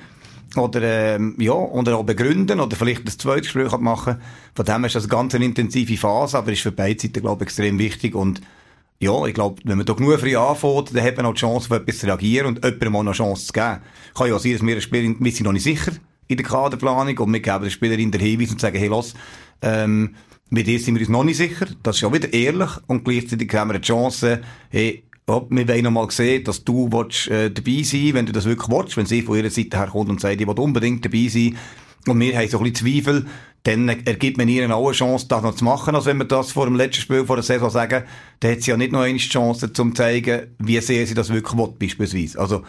oder 0.56 0.82
ähm, 1.16 1.36
ja 1.40 1.54
oder 1.54 1.98
auch 1.98 2.04
begründen 2.04 2.60
oder 2.60 2.76
vielleicht 2.76 3.06
ein 3.06 3.08
zweites 3.08 3.54
Gespräch 3.54 3.78
machen. 3.80 4.18
Von 4.56 4.66
dem 4.66 4.86
ist 4.86 4.96
das 4.96 5.04
eine 5.04 5.12
ganz 5.12 5.34
intensive 5.34 5.98
Phase, 5.98 6.38
aber 6.38 6.52
ist 6.52 6.62
für 6.62 6.72
beide 6.72 7.00
Seiten 7.00 7.22
glaube 7.22 7.44
ich 7.44 7.48
extrem 7.48 7.80
wichtig 7.80 8.16
und 8.16 8.42
ja, 9.00 9.26
ich 9.26 9.34
glaube, 9.34 9.62
wenn 9.64 9.78
man 9.78 9.86
da 9.86 9.94
genug 9.94 10.20
früh 10.20 10.36
anfängt, 10.36 10.96
dann 10.96 11.04
hat 11.04 11.18
man 11.18 11.28
auch 11.28 11.34
die 11.34 11.40
Chance, 11.40 11.68
auf 11.70 11.82
etwas 11.82 12.00
zu 12.00 12.08
reagieren 12.08 12.48
und 12.48 12.66
jemandem 12.66 12.96
auch 12.96 13.04
noch 13.04 13.12
eine 13.12 13.18
Chance 13.18 13.48
zu 13.48 13.54
geben. 13.54 13.78
Kann 14.16 14.28
ja 14.28 14.36
auch 14.36 14.40
sein, 14.40 14.54
dass 14.54 14.62
wir 14.62 14.72
eine 14.72 14.82
Spielerin, 14.82 15.18
wir 15.20 15.32
sind 15.32 15.44
noch 15.44 15.52
nicht 15.52 15.64
sicher 15.64 15.92
in 16.28 16.38
der 16.38 16.46
Kaderplanung 16.46 17.18
und 17.18 17.34
wir 17.34 17.40
geben 17.40 17.64
der 17.64 17.70
Spielerin 17.70 18.12
den 18.12 18.22
Hinweis 18.22 18.52
und 18.52 18.60
sagen, 18.60 18.78
hey, 18.78 18.88
los, 18.88 19.14
ähm, 19.62 20.16
mit 20.50 20.66
dir 20.66 20.80
sind 20.80 20.96
wir 20.96 21.02
uns 21.02 21.10
noch 21.10 21.24
nicht 21.24 21.38
sicher. 21.38 21.68
Das 21.84 21.98
ist 21.98 22.04
auch 22.04 22.14
wieder 22.14 22.34
ehrlich 22.34 22.70
und 22.88 23.06
gleichzeitig 23.06 23.54
haben 23.54 23.70
wir 23.70 23.76
eine 23.76 23.82
Chance, 23.82 24.42
hey, 24.70 25.04
ob 25.28 25.52
wir 25.52 25.68
wollen 25.68 25.84
noch 25.84 25.92
mal 25.92 26.10
sehen, 26.10 26.44
dass 26.46 26.64
du 26.64 26.90
willst, 26.92 27.28
äh, 27.28 27.52
dabei 27.52 27.84
sein 27.84 28.14
wenn 28.14 28.26
du 28.26 28.32
das 28.32 28.46
wirklich 28.46 28.70
willst, 28.70 28.98
wenn 28.98 29.06
sie 29.06 29.22
von 29.22 29.38
ihrer 29.38 29.50
Seite 29.50 29.78
her 29.78 29.88
kommt 29.88 30.10
und 30.10 30.22
sagt, 30.22 30.40
ich 30.40 30.48
will 30.48 30.58
unbedingt 30.58 31.04
dabei 31.04 31.28
sein, 31.28 31.58
und 32.08 32.20
wir 32.20 32.38
haben 32.38 32.48
so 32.48 32.60
ein 32.60 32.72
bisschen 32.72 33.04
Zweifel, 33.04 33.26
dann 33.64 33.90
ergibt 33.90 34.38
man 34.38 34.48
ihnen 34.48 34.72
auch 34.72 34.86
eine 34.86 34.94
Chance, 34.94 35.28
das 35.28 35.42
noch 35.42 35.56
zu 35.56 35.66
machen, 35.66 35.96
als 35.96 36.06
wenn 36.06 36.18
wir 36.18 36.26
das 36.26 36.52
vor 36.52 36.66
dem 36.66 36.76
letzten 36.76 37.02
Spiel 37.02 37.26
vor 37.26 37.36
der 37.36 37.44
Saison 37.44 37.70
sagen, 37.70 38.04
dann 38.40 38.52
hat 38.52 38.62
sie 38.62 38.72
ja 38.72 38.78
nicht 38.78 38.92
noch 38.92 39.02
eine 39.02 39.18
Chance, 39.18 39.68
um 39.68 39.74
zu 39.74 39.92
zeigen, 39.92 40.56
wie 40.60 40.80
sehr 40.80 41.06
sie 41.06 41.14
das 41.14 41.30
wirklich 41.30 41.58
will, 41.58 41.74
beispielsweise. 41.78 42.40
Also, 42.40 42.64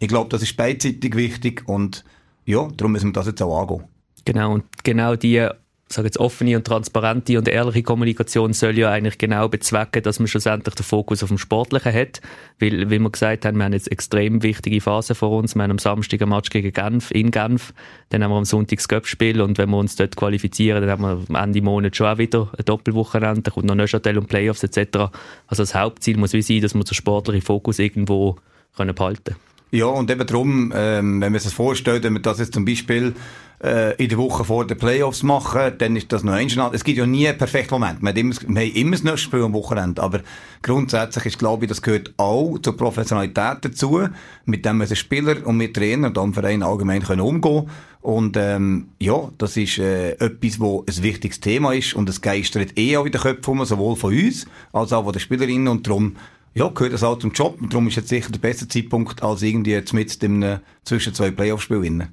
ich 0.00 0.08
glaube, 0.08 0.30
das 0.30 0.42
ist 0.42 0.56
beidseitig 0.56 1.14
wichtig 1.14 1.62
und 1.68 2.04
ja, 2.46 2.68
darum 2.76 2.92
müssen 2.92 3.10
wir 3.10 3.12
das 3.12 3.26
jetzt 3.26 3.42
auch 3.42 3.60
angehen. 3.60 3.84
Genau, 4.24 4.54
und 4.54 4.64
genau 4.82 5.14
die 5.14 5.48
sage 5.92 6.06
jetzt 6.06 6.18
offene 6.18 6.56
und 6.56 6.64
transparente 6.64 7.36
und 7.36 7.48
ehrliche 7.48 7.82
Kommunikation 7.82 8.52
soll 8.52 8.78
ja 8.78 8.90
eigentlich 8.90 9.18
genau 9.18 9.48
bezwecken, 9.48 10.02
dass 10.02 10.20
man 10.20 10.28
schlussendlich 10.28 10.74
den 10.76 10.84
Fokus 10.84 11.22
auf 11.22 11.30
dem 11.30 11.38
Sportlichen 11.38 11.92
hat, 11.92 12.20
weil, 12.60 12.90
wie 12.90 12.98
wir 13.00 13.10
gesagt 13.10 13.44
haben, 13.44 13.58
wir 13.58 13.64
haben 13.64 13.72
jetzt 13.72 13.90
extrem 13.90 14.42
wichtige 14.42 14.80
Phasen 14.80 15.16
vor 15.16 15.30
uns. 15.30 15.56
Wir 15.56 15.64
haben 15.64 15.72
am 15.72 15.78
Samstag 15.78 16.22
ein 16.22 16.28
Match 16.28 16.50
gegen 16.50 16.72
Genf, 16.72 17.10
in 17.10 17.32
Genf, 17.32 17.74
dann 18.10 18.22
haben 18.22 18.30
wir 18.30 18.36
am 18.36 18.44
Sonntag 18.44 18.78
das 18.78 18.86
Göppspiel 18.86 19.40
und 19.40 19.58
wenn 19.58 19.68
wir 19.70 19.78
uns 19.78 19.96
dort 19.96 20.14
qualifizieren, 20.14 20.80
dann 20.80 20.90
haben 20.90 21.02
wir 21.02 21.24
am 21.28 21.48
Ende 21.48 21.60
Monat 21.60 21.96
schon 21.96 22.06
auch 22.06 22.18
wieder 22.18 22.50
ein 22.56 22.64
Doppelwochenende, 22.64 23.42
dann 23.42 23.54
kommt 23.54 23.66
noch 23.66 23.74
Neuchâtel 23.74 24.16
und 24.16 24.28
Playoffs 24.28 24.62
etc. 24.62 25.10
Also 25.48 25.62
das 25.62 25.74
Hauptziel 25.74 26.16
muss 26.18 26.32
wie 26.32 26.42
sein, 26.42 26.60
dass 26.60 26.74
wir 26.74 26.84
den 26.84 26.94
sportlichen 26.94 27.42
Fokus 27.42 27.80
irgendwo 27.80 28.36
können 28.76 28.94
behalten 28.94 29.34
Ja, 29.72 29.86
und 29.86 30.08
eben 30.08 30.24
darum, 30.24 30.72
ähm, 30.74 31.20
wenn 31.20 31.32
man 31.32 31.40
sich 31.40 31.50
das 31.50 31.52
vorstellt, 31.52 32.04
wenn 32.04 32.12
man 32.12 32.22
das 32.22 32.38
jetzt 32.38 32.54
zum 32.54 32.64
Beispiel 32.64 33.14
äh, 33.62 33.94
in 34.02 34.08
der 34.08 34.18
Woche 34.18 34.44
vor 34.44 34.66
den 34.66 34.78
Playoffs 34.78 35.22
machen, 35.22 35.72
dann 35.78 35.96
ist 35.96 36.12
das 36.12 36.22
noch 36.22 36.32
ein 36.32 36.48
Es 36.72 36.84
gibt 36.84 36.98
ja 36.98 37.06
nie 37.06 37.28
einen 37.28 37.38
perfekten 37.38 37.74
Moment. 37.74 38.02
Wir 38.02 38.08
haben 38.08 38.56
immer, 38.74 38.92
das 38.92 39.02
nächste 39.02 39.18
Spiel 39.18 39.42
am 39.42 39.52
Wochenende. 39.52 40.02
Aber 40.02 40.20
grundsätzlich 40.62 41.26
ist, 41.26 41.38
glaube 41.38 41.64
ich, 41.64 41.68
das 41.68 41.82
gehört 41.82 42.12
auch 42.16 42.58
zur 42.58 42.76
Professionalität 42.76 43.58
dazu, 43.62 44.08
mit 44.44 44.64
dem 44.64 44.80
als 44.80 44.98
Spieler 44.98 45.46
und 45.46 45.56
mit 45.56 45.74
Trainer 45.74 46.08
und 46.08 46.18
am 46.18 46.34
Verein 46.34 46.62
allgemein 46.62 47.02
können 47.02 47.20
umgehen 47.20 47.68
und 48.02 48.36
ähm, 48.38 48.88
ja, 48.98 49.30
das 49.36 49.56
ist 49.56 49.78
äh, 49.78 50.12
etwas, 50.12 50.58
wo 50.58 50.84
ein 50.88 51.02
wichtiges 51.02 51.40
Thema 51.40 51.74
ist 51.74 51.94
und 51.94 52.08
es 52.08 52.20
geistert 52.20 52.78
eh 52.78 52.96
auch 52.96 53.04
in 53.04 53.12
den 53.12 53.20
Köpfen 53.20 53.64
sowohl 53.66 53.94
von 53.94 54.14
uns 54.14 54.46
als 54.72 54.92
auch 54.92 55.04
von 55.04 55.12
den 55.12 55.20
Spielerinnen 55.20 55.68
und 55.68 55.86
darum 55.86 56.16
ja, 56.54 56.68
gehört 56.68 56.94
das 56.94 57.04
auch 57.04 57.18
zum 57.18 57.32
Job. 57.32 57.60
Und 57.60 57.72
darum 57.72 57.88
ist 57.88 57.96
jetzt 57.96 58.08
sicher 58.08 58.32
der 58.32 58.40
beste 58.40 58.66
Zeitpunkt 58.66 59.22
als 59.22 59.42
irgendwie 59.42 59.72
jetzt 59.72 59.92
mit 59.92 60.22
dem 60.22 60.60
zwischen 60.82 61.14
zwei 61.14 61.30
Playoff-Spielen. 61.30 62.08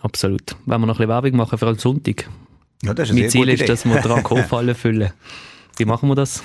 Absolut. 0.00 0.56
Wenn 0.66 0.80
wir 0.80 0.86
noch 0.86 0.94
ein 0.94 0.98
bisschen 0.98 1.08
Werbung 1.08 1.36
machen 1.36 1.58
für 1.58 1.66
einen 1.66 1.78
Sonntag. 1.78 2.28
Ja, 2.82 2.94
das 2.94 3.10
ist 3.10 3.14
mein 3.16 3.28
Ziel 3.28 3.48
ist, 3.48 3.68
dass 3.68 3.84
wir 3.84 4.00
dran 4.00 4.22
Kofallen 4.22 4.74
füllen. 4.74 5.12
Wie 5.76 5.84
machen 5.84 6.08
wir 6.08 6.14
das? 6.14 6.42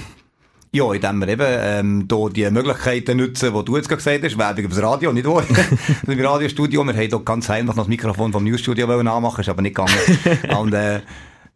Ja, 0.71 0.91
indem 0.91 1.19
wir 1.19 1.27
eben 1.27 1.45
ähm, 1.47 2.07
hier 2.09 2.29
die 2.29 2.49
Möglichkeiten 2.49 3.17
nutzen, 3.17 3.53
die 3.53 3.65
du 3.65 3.77
jetzt 3.77 3.87
gerade 3.87 3.97
gesagt 3.97 4.23
hast, 4.23 4.37
Werbung 4.39 4.65
über 4.65 4.75
das 4.75 4.83
Radio, 4.83 5.13
nicht 5.13 5.27
wahr? 5.27 5.43
Im 6.07 6.19
Radiostudio, 6.19 6.83
wir 6.83 6.93
haben 6.93 6.99
hier 6.99 7.19
ganz 7.19 7.47
heimlich 7.47 7.75
noch 7.75 7.83
das 7.83 7.89
Mikrofon 7.89 8.31
vom 8.31 8.43
Newsstudio 8.43 8.87
anmachen, 8.87 9.41
ist 9.41 9.49
aber 9.49 9.61
nicht 9.61 9.75
gegangen. 9.75 10.57
Und, 10.57 10.73
äh, 10.73 11.01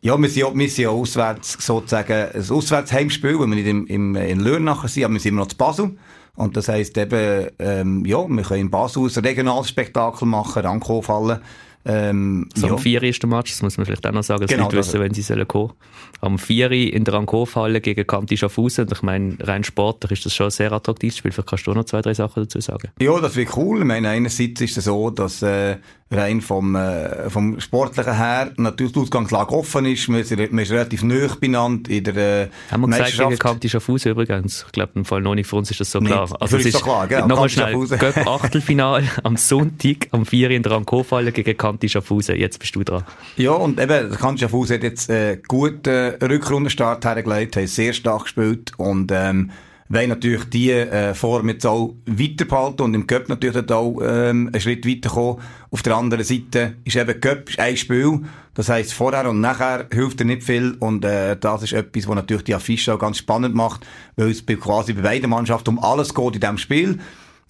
ja, 0.02 0.16
wir 0.16 0.30
sind, 0.30 0.42
ja, 0.42 0.54
wir 0.54 0.70
sind 0.70 0.84
ja 0.84 0.90
auswärts, 0.90 1.58
sozusagen, 1.60 2.14
ein 2.14 2.50
Auswärtsheimspiel, 2.52 3.40
weil 3.40 3.48
wir 3.48 3.56
nicht 3.56 3.68
im, 3.68 3.88
im, 3.88 4.16
in 4.16 4.40
Lörnacher 4.40 4.88
sind, 4.88 5.06
aber 5.06 5.14
wir 5.14 5.20
sind 5.20 5.30
immer 5.32 5.42
noch 5.42 5.48
zu 5.48 5.58
Basel. 5.58 5.98
Und 6.36 6.56
das 6.56 6.68
heisst 6.68 6.96
eben, 7.00 7.48
ähm, 7.58 8.06
ja, 8.06 8.20
wir 8.28 8.44
können 8.44 8.62
in 8.62 8.70
Basel 8.70 9.04
ein 9.04 9.26
regionales 9.26 9.70
Spektakel 9.70 10.28
machen, 10.28 10.62
Ranko 10.62 11.02
fallen. 11.02 11.40
Ähm, 11.90 12.50
so 12.54 12.68
ja. 12.68 12.74
am 12.74 12.80
4 12.80 13.04
ist 13.04 13.24
der 13.24 13.30
Match, 13.30 13.52
das 13.54 13.62
muss 13.62 13.78
man 13.78 13.86
vielleicht 13.86 14.06
auch 14.06 14.12
noch 14.12 14.24
sagen, 14.24 14.42
dass 14.42 14.52
genau, 14.52 14.66
Leute 14.66 14.78
wissen, 14.78 15.00
wenn 15.00 15.14
sie 15.14 15.22
sollen 15.22 15.48
kommen. 15.48 15.72
Am 16.20 16.38
4 16.38 16.72
in 16.72 17.06
der 17.06 17.14
Rankow-Halle 17.14 17.80
gegen 17.80 18.06
Kanti 18.06 18.36
Schaffhausen. 18.36 18.86
Und 18.86 18.92
ich 18.92 19.02
meine, 19.04 19.38
rein 19.40 19.64
sportlich 19.64 20.12
ist 20.12 20.26
das 20.26 20.36
schon 20.36 20.48
ein 20.48 20.52
sehr 20.52 20.72
attraktives 20.72 21.18
Spiel. 21.18 21.32
Vielleicht 21.32 21.48
kannst 21.48 21.66
du 21.66 21.74
noch 21.74 21.86
zwei, 21.86 22.02
drei 22.02 22.14
Sachen 22.14 22.44
dazu 22.44 22.60
sagen. 22.60 22.90
Ja, 23.00 23.20
das 23.22 23.36
wird 23.38 23.56
cool. 23.56 23.80
Ich 23.80 23.86
meine, 23.86 24.10
einerseits 24.10 24.60
ist 24.60 24.78
es 24.78 24.86
so, 24.86 25.10
dass 25.12 25.42
äh, 25.42 25.78
rein 26.10 26.42
vom, 26.42 26.76
äh, 26.76 27.30
vom 27.30 27.60
Sportlichen 27.60 28.16
her 28.16 28.52
natürlich 28.58 28.94
die 28.94 29.00
Ausgangslage 29.00 29.52
offen 29.54 29.86
ist. 29.86 30.08
Man 30.08 30.22
ist, 30.22 30.32
man 30.32 30.60
ist 30.60 30.72
relativ 30.72 31.04
nöch 31.04 31.36
benannt 31.36 31.88
in 31.90 32.04
der 32.04 32.16
äh, 32.16 32.48
Haben 32.72 32.82
wir 32.82 32.98
gesagt, 32.98 33.18
gegen 33.18 33.38
Kanti 33.38 33.70
Schaffhausen 33.70 34.12
übrigens. 34.12 34.64
Ich 34.66 34.72
glaube, 34.72 34.92
im 34.96 35.06
Fall 35.06 35.22
noch 35.22 35.36
nicht 35.36 35.48
für 35.48 35.58
uns 35.58 35.70
ist 35.70 35.80
das 35.80 35.92
so 35.92 36.00
klar. 36.00 36.24
Nicht, 36.24 36.42
also 36.42 36.58
es 36.58 36.66
ist 36.66 36.78
so 36.78 36.84
klar, 36.84 37.08
genau. 37.08 37.28
Nochmal 37.28 37.50
schnell, 37.50 37.76
Achtelfinal 38.26 39.04
am 39.24 39.38
Sonntag, 39.38 40.08
am 40.12 40.26
4 40.26 40.52
in 40.52 40.64
der 40.64 40.74
Rankow-Halle 40.74 41.32
gegen 41.32 41.58
Kanti 41.58 41.77
Schaffhausen. 41.86 42.36
Jetzt 42.36 42.60
bist 42.60 42.76
du 42.76 42.84
dran. 42.84 43.04
Ja, 43.36 43.52
und 43.52 43.80
eben, 43.80 44.12
Kanti 44.12 44.42
Schaffhausen 44.42 44.76
hat 44.76 44.84
jetzt 44.84 45.10
äh, 45.10 45.40
guten 45.48 45.90
äh, 45.90 46.26
Rückrundenstart 46.26 47.06
hergelegt, 47.06 47.56
hat 47.56 47.68
sehr 47.68 47.94
stark 47.94 48.24
gespielt 48.24 48.72
und 48.78 49.12
ähm, 49.14 49.52
wollen 49.90 50.10
natürlich 50.10 50.50
die 50.50 50.72
äh, 50.72 51.14
Form 51.14 51.50
jetzt 51.50 51.66
auch 51.66 51.96
weiterbehalten 52.06 52.84
und 52.84 52.94
im 52.94 53.08
Cup 53.08 53.30
natürlich 53.30 53.70
auch 53.72 54.00
ähm, 54.02 54.50
einen 54.52 54.62
Schritt 54.62 54.88
weiterkommen. 54.88 55.42
Auf 55.72 55.82
der 55.82 55.96
anderen 55.96 56.24
Seite 56.24 56.76
ist 56.84 56.96
eben 56.96 57.20
Cup 57.20 57.50
ein 57.58 57.78
Spiel, 57.78 58.22
das 58.54 58.70
heisst 58.70 58.94
vorher 58.94 59.30
und 59.30 59.40
nachher 59.40 59.88
hilft 59.94 60.20
er 60.20 60.26
nicht 60.26 60.44
viel 60.44 60.76
und 60.80 61.06
äh, 61.06 61.38
das 61.38 61.64
ist 61.64 61.74
etwas, 61.74 62.08
was 62.08 62.16
natürlich 62.16 62.44
die 62.44 62.56
Affiche 62.56 62.94
auch 62.94 63.00
ganz 63.00 63.18
spannend 63.18 63.56
macht, 63.56 63.86
weil 64.16 64.32
es 64.32 64.46
quasi 64.46 64.94
bei 64.94 65.02
beiden 65.02 65.30
Mannschaften 65.30 65.70
um 65.70 65.80
alles 65.80 66.14
geht 66.14 66.36
in 66.36 66.42
diesem 66.42 66.58
Spiel. 66.58 67.00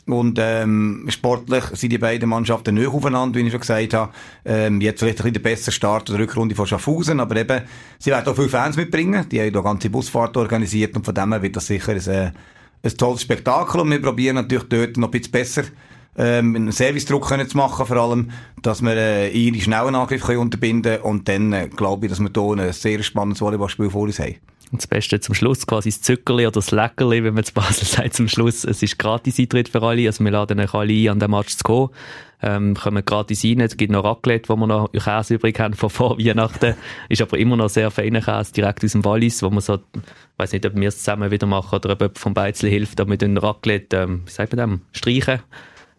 Und 0.08 0.40
ähm, 0.42 1.06
sportlich 1.10 1.66
sind 1.74 1.92
die 1.92 1.98
beiden 1.98 2.30
Mannschaften 2.30 2.76
nicht 2.76 2.88
aufeinander, 2.88 3.38
wie 3.38 3.44
ich 3.44 3.52
schon 3.52 3.60
gesagt 3.60 3.94
habe. 3.94 4.14
Ähm, 4.46 4.80
jetzt 4.80 5.00
vielleicht 5.00 5.20
ein 5.20 5.24
bisschen 5.24 5.34
der 5.34 5.50
bessere 5.50 5.72
Start 5.72 6.10
der 6.10 6.20
Rückrunde 6.20 6.56
von 6.56 6.66
Schaffhausen, 6.66 7.20
aber 7.20 7.36
eben, 7.36 7.62
sie 8.00 8.12
werden 8.12 8.28
auch 8.28 8.36
viele 8.36 8.50
Fans 8.50 8.78
mitbringen. 8.78 9.28
Die 9.30 9.42
haben 9.42 9.52
da 9.52 9.62
ganze 9.62 9.90
Busfahrt 9.90 10.38
organisiert 10.38 10.96
und 10.96 11.06
von 11.06 11.14
dem 11.14 11.42
wird 11.42 11.56
das 11.58 11.68
sicher 11.68 11.92
ein, 11.92 12.08
äh, 12.08 12.32
ein 12.84 12.98
tolles 12.98 13.22
Spektakel 13.22 13.82
und 13.82 13.92
wir 13.92 14.02
probieren 14.02 14.36
natürlich 14.36 14.70
dort 14.70 14.98
noch 14.98 15.10
ein 15.10 15.12
bisschen 15.12 15.32
besser 15.32 15.64
ähm, 16.18 16.56
einen 16.56 16.72
Servicedruck 16.72 17.28
können 17.28 17.48
zu 17.48 17.58
machen, 17.58 17.86
vor 17.86 17.98
allem, 17.98 18.32
dass 18.62 18.82
wir 18.82 18.96
äh, 18.96 19.30
ihre 19.30 19.62
schnellen 19.62 19.96
Angriff 19.96 20.24
können 20.24 20.40
unterbinden 20.40 21.02
und 21.02 21.28
dann 21.28 21.54
äh, 21.54 21.70
glaube 21.70 22.06
ich, 22.06 22.12
dass 22.12 22.20
wir 22.20 22.32
hier 22.34 22.66
ein 22.66 22.74
sehr 22.74 23.04
spannendes 23.04 23.42
Volleyballspiel 23.42 23.90
vor 23.90 24.04
uns 24.04 24.20
haben. 24.20 24.36
Und 24.72 24.82
das 24.82 24.88
Beste 24.88 25.20
zum 25.20 25.34
Schluss, 25.34 25.66
quasi 25.66 25.90
das 25.90 26.02
Zuckerli 26.02 26.46
oder 26.46 26.56
das 26.56 26.72
Leckerli, 26.72 27.24
wenn 27.24 27.34
man 27.34 27.44
zu 27.44 27.54
Basel 27.54 27.86
sagt, 27.88 28.14
zum 28.14 28.28
Schluss. 28.28 28.64
Es 28.64 28.84
ist 28.84 29.00
gratis 29.00 29.40
Eintritt 29.40 29.70
für 29.70 29.82
alle, 29.82 30.08
also 30.08 30.24
wir 30.24 30.32
laden 30.32 30.60
euch 30.60 30.74
alle 30.74 30.94
ein, 30.94 31.10
an 31.10 31.20
den 31.20 31.32
Match 31.32 31.56
zu 31.56 31.64
kommen. 31.64 31.90
Ähm, 32.40 32.76
kommen 32.76 33.04
gratis 33.04 33.44
rein. 33.44 33.62
Es 33.62 33.78
gibt 33.78 33.92
noch 33.92 34.04
Raclette, 34.04 34.50
wo 34.50 34.56
wir 34.56 34.68
noch 34.68 34.92
Käse 34.92 35.36
übrig 35.36 35.60
haben 35.60 35.74
von 35.74 35.90
vor 35.90 36.20
Weihnachten. 36.20 36.76
Ist 37.10 37.22
aber 37.22 37.40
immer 37.40 37.56
noch 37.58 37.70
sehr 37.70 37.90
feiner 37.90 38.22
Käse, 38.22 38.54
direkt 38.54 38.84
aus 38.84 38.92
dem 38.92 39.04
Wallis, 39.04 39.42
wo 39.42 39.50
man 39.50 39.62
so, 39.62 39.80
weiß 40.38 40.52
nicht, 40.52 40.66
ob 40.66 40.76
wir 40.76 40.88
es 40.88 41.00
zusammen 41.00 41.32
wieder 41.32 41.48
machen 41.48 41.76
oder 41.76 41.94
ob 41.94 42.02
jemand 42.02 42.20
vom 42.20 42.34
Beizli 42.36 42.70
hilft, 42.70 43.00
aber 43.00 43.10
mit 43.10 43.24
dem 43.24 43.38
Raclette, 43.38 43.98
ähm, 43.98 44.22
wie 44.26 44.32
sagt 44.32 44.56
man 44.56 44.70
dem, 44.70 44.82
streichen. 44.92 45.40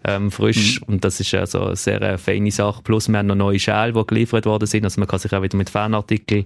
Ähm, 0.04 0.30
frisch. 0.30 0.80
Mhm. 0.80 0.94
Und 0.94 1.04
das 1.04 1.18
ist 1.18 1.34
also 1.34 1.64
eine 1.64 1.76
sehr 1.76 2.00
äh, 2.02 2.18
feine 2.18 2.52
Sache. 2.52 2.82
Plus, 2.84 3.08
wir 3.08 3.18
haben 3.18 3.26
noch 3.26 3.34
neue 3.34 3.58
Schäle, 3.58 3.92
die 3.92 4.06
geliefert 4.06 4.46
worden 4.46 4.66
sind. 4.66 4.84
Also 4.84 5.00
man 5.00 5.08
kann 5.08 5.18
sich 5.18 5.32
auch 5.32 5.42
wieder 5.42 5.56
mit 5.56 5.70
Fanartikeln 5.70 6.44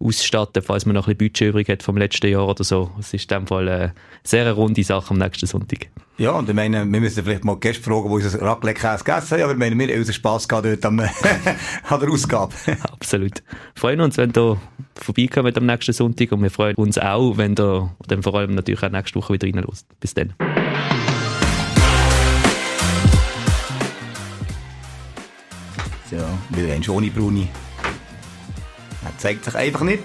ausstatten, 0.00 0.62
falls 0.62 0.86
man 0.86 0.94
noch 0.94 1.08
ein 1.08 1.16
bisschen 1.16 1.32
Budget 1.32 1.48
übrig 1.48 1.68
hat 1.68 1.82
vom 1.82 1.96
letzten 1.96 2.28
Jahr 2.28 2.46
oder 2.46 2.62
so. 2.62 2.90
Es 3.00 3.12
ist 3.12 3.30
in 3.30 3.38
dem 3.38 3.46
Fall 3.46 3.68
eine 3.68 3.94
sehr 4.22 4.50
runde 4.52 4.84
Sache 4.84 5.10
am 5.10 5.18
nächsten 5.18 5.46
Sonntag. 5.46 5.88
Ja, 6.18 6.32
und 6.32 6.48
ich 6.48 6.54
meine, 6.54 6.78
wir 6.78 7.00
müssen 7.00 7.22
vielleicht 7.22 7.44
mal 7.44 7.56
Gäste 7.56 7.82
fragen, 7.82 8.08
die 8.08 8.14
unser 8.14 8.42
Raclette-Käse 8.42 9.04
gegessen 9.04 9.34
haben, 9.34 9.42
aber 9.42 9.52
ich 9.52 9.58
meine, 9.58 9.78
wir 9.78 9.88
haben 9.88 9.98
unseren 9.98 10.14
Spass 10.14 10.48
gehabt 10.48 10.66
dort 10.66 10.84
am, 10.84 11.00
an 11.88 12.00
der 12.00 12.10
Ausgabe. 12.10 12.54
Absolut. 12.92 13.42
Wir 13.74 13.80
freuen 13.80 14.00
uns, 14.00 14.16
wenn 14.16 14.32
ihr 14.36 14.60
vorbeikommt 14.94 15.56
am 15.56 15.66
nächsten 15.66 15.92
Sonntag 15.92 16.32
und 16.32 16.42
wir 16.42 16.50
freuen 16.50 16.74
uns 16.76 16.98
auch, 16.98 17.36
wenn 17.36 17.54
ihr 17.58 17.90
dann 18.06 18.22
vor 18.22 18.34
allem 18.34 18.54
natürlich 18.54 18.82
auch 18.82 18.90
nächste 18.90 19.16
Woche 19.16 19.34
wieder 19.34 19.46
reinlässt. 19.46 19.86
Bis 20.00 20.14
dann. 20.14 20.34
So, 26.10 26.16
wir 26.50 26.74
haben 26.74 26.82
schon 26.82 26.96
ohne 26.96 27.10
Bruni. 27.10 27.48
Er 29.08 29.18
zeigt 29.18 29.44
sich 29.46 29.54
einfach 29.54 29.80
nicht. 29.80 30.02